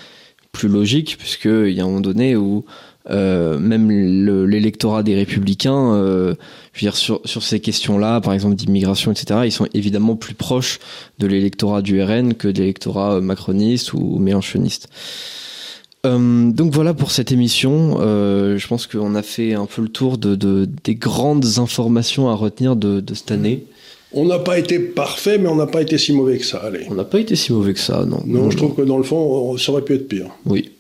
[0.53, 2.65] plus logiques, puisque il y a un moment donné où
[3.11, 6.35] euh, même l'électorat des républicains, euh,
[6.73, 10.35] je veux dire sur, sur ces questions-là, par exemple d'immigration, etc., ils sont évidemment plus
[10.35, 10.79] proches
[11.19, 14.89] de l'électorat du RN que de l'électorat macroniste ou mélenchoniste.
[16.07, 17.99] Euh, donc voilà pour cette émission.
[18.01, 22.29] Euh, je pense qu'on a fait un peu le tour de, de des grandes informations
[22.29, 23.65] à retenir de, de cette année.
[24.13, 26.59] On n'a pas été parfait, mais on n'a pas été si mauvais que ça.
[26.59, 26.87] Allez.
[26.89, 28.23] On n'a pas été si mauvais que ça, non.
[28.25, 30.31] Non, je trouve que dans le fond, ça aurait pu être pire.
[30.47, 30.71] Oui.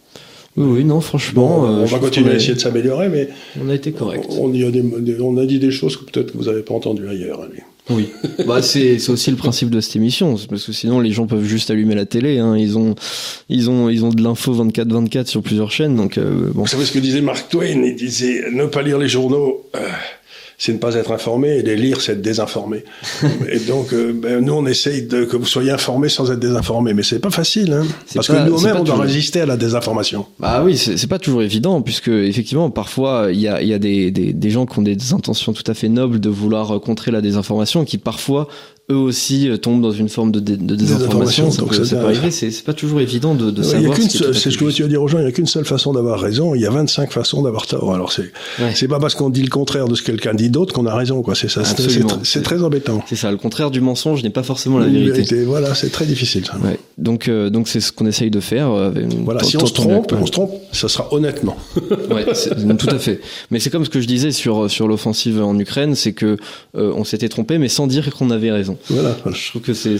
[0.58, 1.60] Oui, oui, non, franchement.
[1.60, 3.28] Bon, euh, on va continuer à essayer de s'améliorer, mais
[3.64, 4.24] On a été correct.
[4.30, 6.62] on, y a des- des- on a dit des choses que peut-être que vous n'avez
[6.62, 7.40] pas entendues ailleurs.
[7.42, 7.62] allez.
[7.90, 8.08] Oui.
[8.46, 11.44] bah c'est c'est aussi le principe de cette émission, parce que sinon les gens peuvent
[11.46, 12.38] juste allumer la télé.
[12.38, 12.54] Hein.
[12.58, 12.94] Ils ont
[13.48, 16.62] ils ont ils ont de l'info 24/24 sur plusieurs chaînes, donc euh, bon.
[16.62, 17.82] Vous savez ce que disait Mark Twain?
[17.82, 19.78] Il disait ne pas lire les journaux, euh,
[20.60, 22.82] c'est ne pas être informé, et les lire, c'est être désinformé.
[23.50, 26.94] et donc, euh, ben, nous, on essaye de, que vous soyez informés sans être désinformés,
[26.94, 29.00] mais c'est pas facile, hein, parce pas- que nous-mêmes, on doit toujours.
[29.02, 30.26] résister à la désinformation.
[30.40, 33.78] Bah oui, c'est pas toujours évident, puisque effectivement, parfois, il y a, il y a
[33.78, 37.12] des, des, des gens qui ont des intentions tout à fait nobles de vouloir contrer
[37.12, 38.48] la désinformation, qui parfois,
[38.90, 41.48] eux aussi, euh, tombent dans une forme de, dé- de désinformation.
[41.50, 44.70] Donc ça peut arriver, c'est pas toujours évident de, de savoir ce c'est ce que
[44.70, 46.66] tu vas dire aux gens, il n'y a qu'une seule façon d'avoir raison, il y
[46.66, 47.94] a 25 façons d'avoir tort.
[47.94, 48.72] Alors, c'est Ouais.
[48.74, 50.94] c'est pas parce qu'on dit le contraire de ce que quelqu'un dit d'autre qu'on a
[50.94, 51.34] raison, quoi.
[51.34, 53.02] C'est ça, c'est- très embêtant.
[53.06, 55.44] C'est ça, le contraire du mensonge n'est pas forcément la Une vérité.
[55.44, 56.56] Voilà, c'est très difficile, ça.
[56.64, 56.78] Ouais.
[56.96, 58.70] Donc, euh, donc c'est ce qu'on essaye de faire.
[58.70, 58.90] euh,
[59.24, 61.56] Voilà, si on se trompe, on se trompe, ça sera honnêtement.
[62.10, 62.24] Ouais,
[62.78, 63.20] tout à fait.
[63.50, 66.36] Mais c'est comme ce que je disais sur sur l'offensive en Ukraine, c'est que
[66.74, 68.77] on s'était trompé, mais sans dire qu'on avait raison.
[68.90, 69.36] Voilà, voilà.
[69.36, 69.96] Je trouve que c'est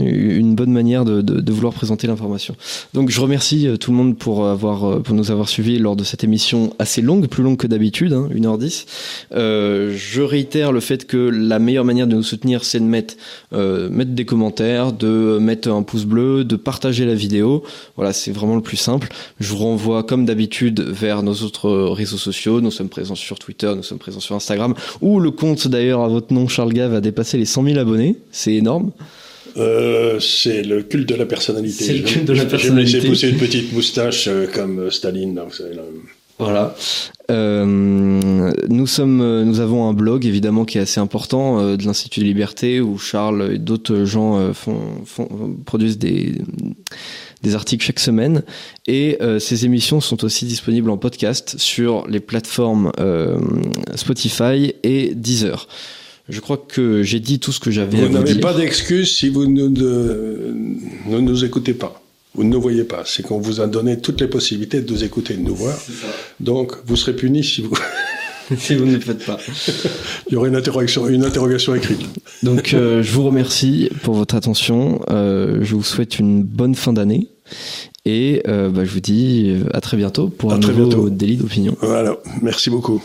[0.00, 2.56] une bonne manière de, de, de vouloir présenter l'information.
[2.94, 5.96] Donc je remercie euh, tout le monde pour avoir euh, pour nous avoir suivis lors
[5.96, 8.86] de cette émission assez longue, plus longue que d'habitude, hein, 1h10.
[9.32, 13.14] Euh, je réitère le fait que la meilleure manière de nous soutenir, c'est de mettre
[13.52, 17.62] euh, mettre des commentaires, de mettre un pouce bleu, de partager la vidéo.
[17.96, 19.08] Voilà, c'est vraiment le plus simple.
[19.40, 22.60] Je vous renvoie comme d'habitude vers nos autres réseaux sociaux.
[22.60, 26.08] Nous sommes présents sur Twitter, nous sommes présents sur Instagram, où le compte d'ailleurs à
[26.08, 28.16] votre nom, Charles Gave, a dépassé les 100 000 abonnés.
[28.32, 28.92] C'est énorme.
[29.56, 31.84] Euh, c'est le culte de la personnalité.
[31.84, 32.90] C'est le Je- culte de la personnalité.
[32.92, 35.34] Je vais laisser pousser une petite moustache euh, comme euh, Staline.
[35.34, 35.82] là, vous savez, là.
[36.38, 36.74] Voilà.
[37.30, 42.20] Euh, nous sommes, nous avons un blog évidemment qui est assez important euh, de l'Institut
[42.20, 45.28] de Liberté où Charles et d'autres gens euh, font, font,
[45.64, 46.32] produisent des
[47.42, 48.42] des articles chaque semaine
[48.86, 53.38] et euh, ces émissions sont aussi disponibles en podcast sur les plateformes euh,
[53.94, 55.68] Spotify et Deezer.
[56.28, 58.40] Je crois que j'ai dit tout ce que j'avais à Vous vous n'avez dire.
[58.40, 60.54] pas d'excuse si vous ne, de-
[61.08, 62.02] ne nous écoutez pas.
[62.34, 63.02] Vous ne nous voyez pas.
[63.06, 65.78] C'est qu'on vous a donné toutes les possibilités de nous écouter et de nous voir.
[66.40, 67.72] Donc, vous serez punis si vous.
[68.58, 69.38] si vous ne le faites pas.
[70.28, 72.00] Il y aura une interrogation, une interrogation écrite.
[72.42, 75.00] Donc euh, je vous remercie pour votre attention.
[75.10, 77.28] Euh, je vous souhaite une bonne fin d'année.
[78.04, 81.10] Et euh, bah, je vous dis à très bientôt pour À un nouveau bientôt.
[81.10, 81.76] délit d'opinion.
[81.80, 82.16] Voilà.
[82.42, 83.02] Merci beaucoup.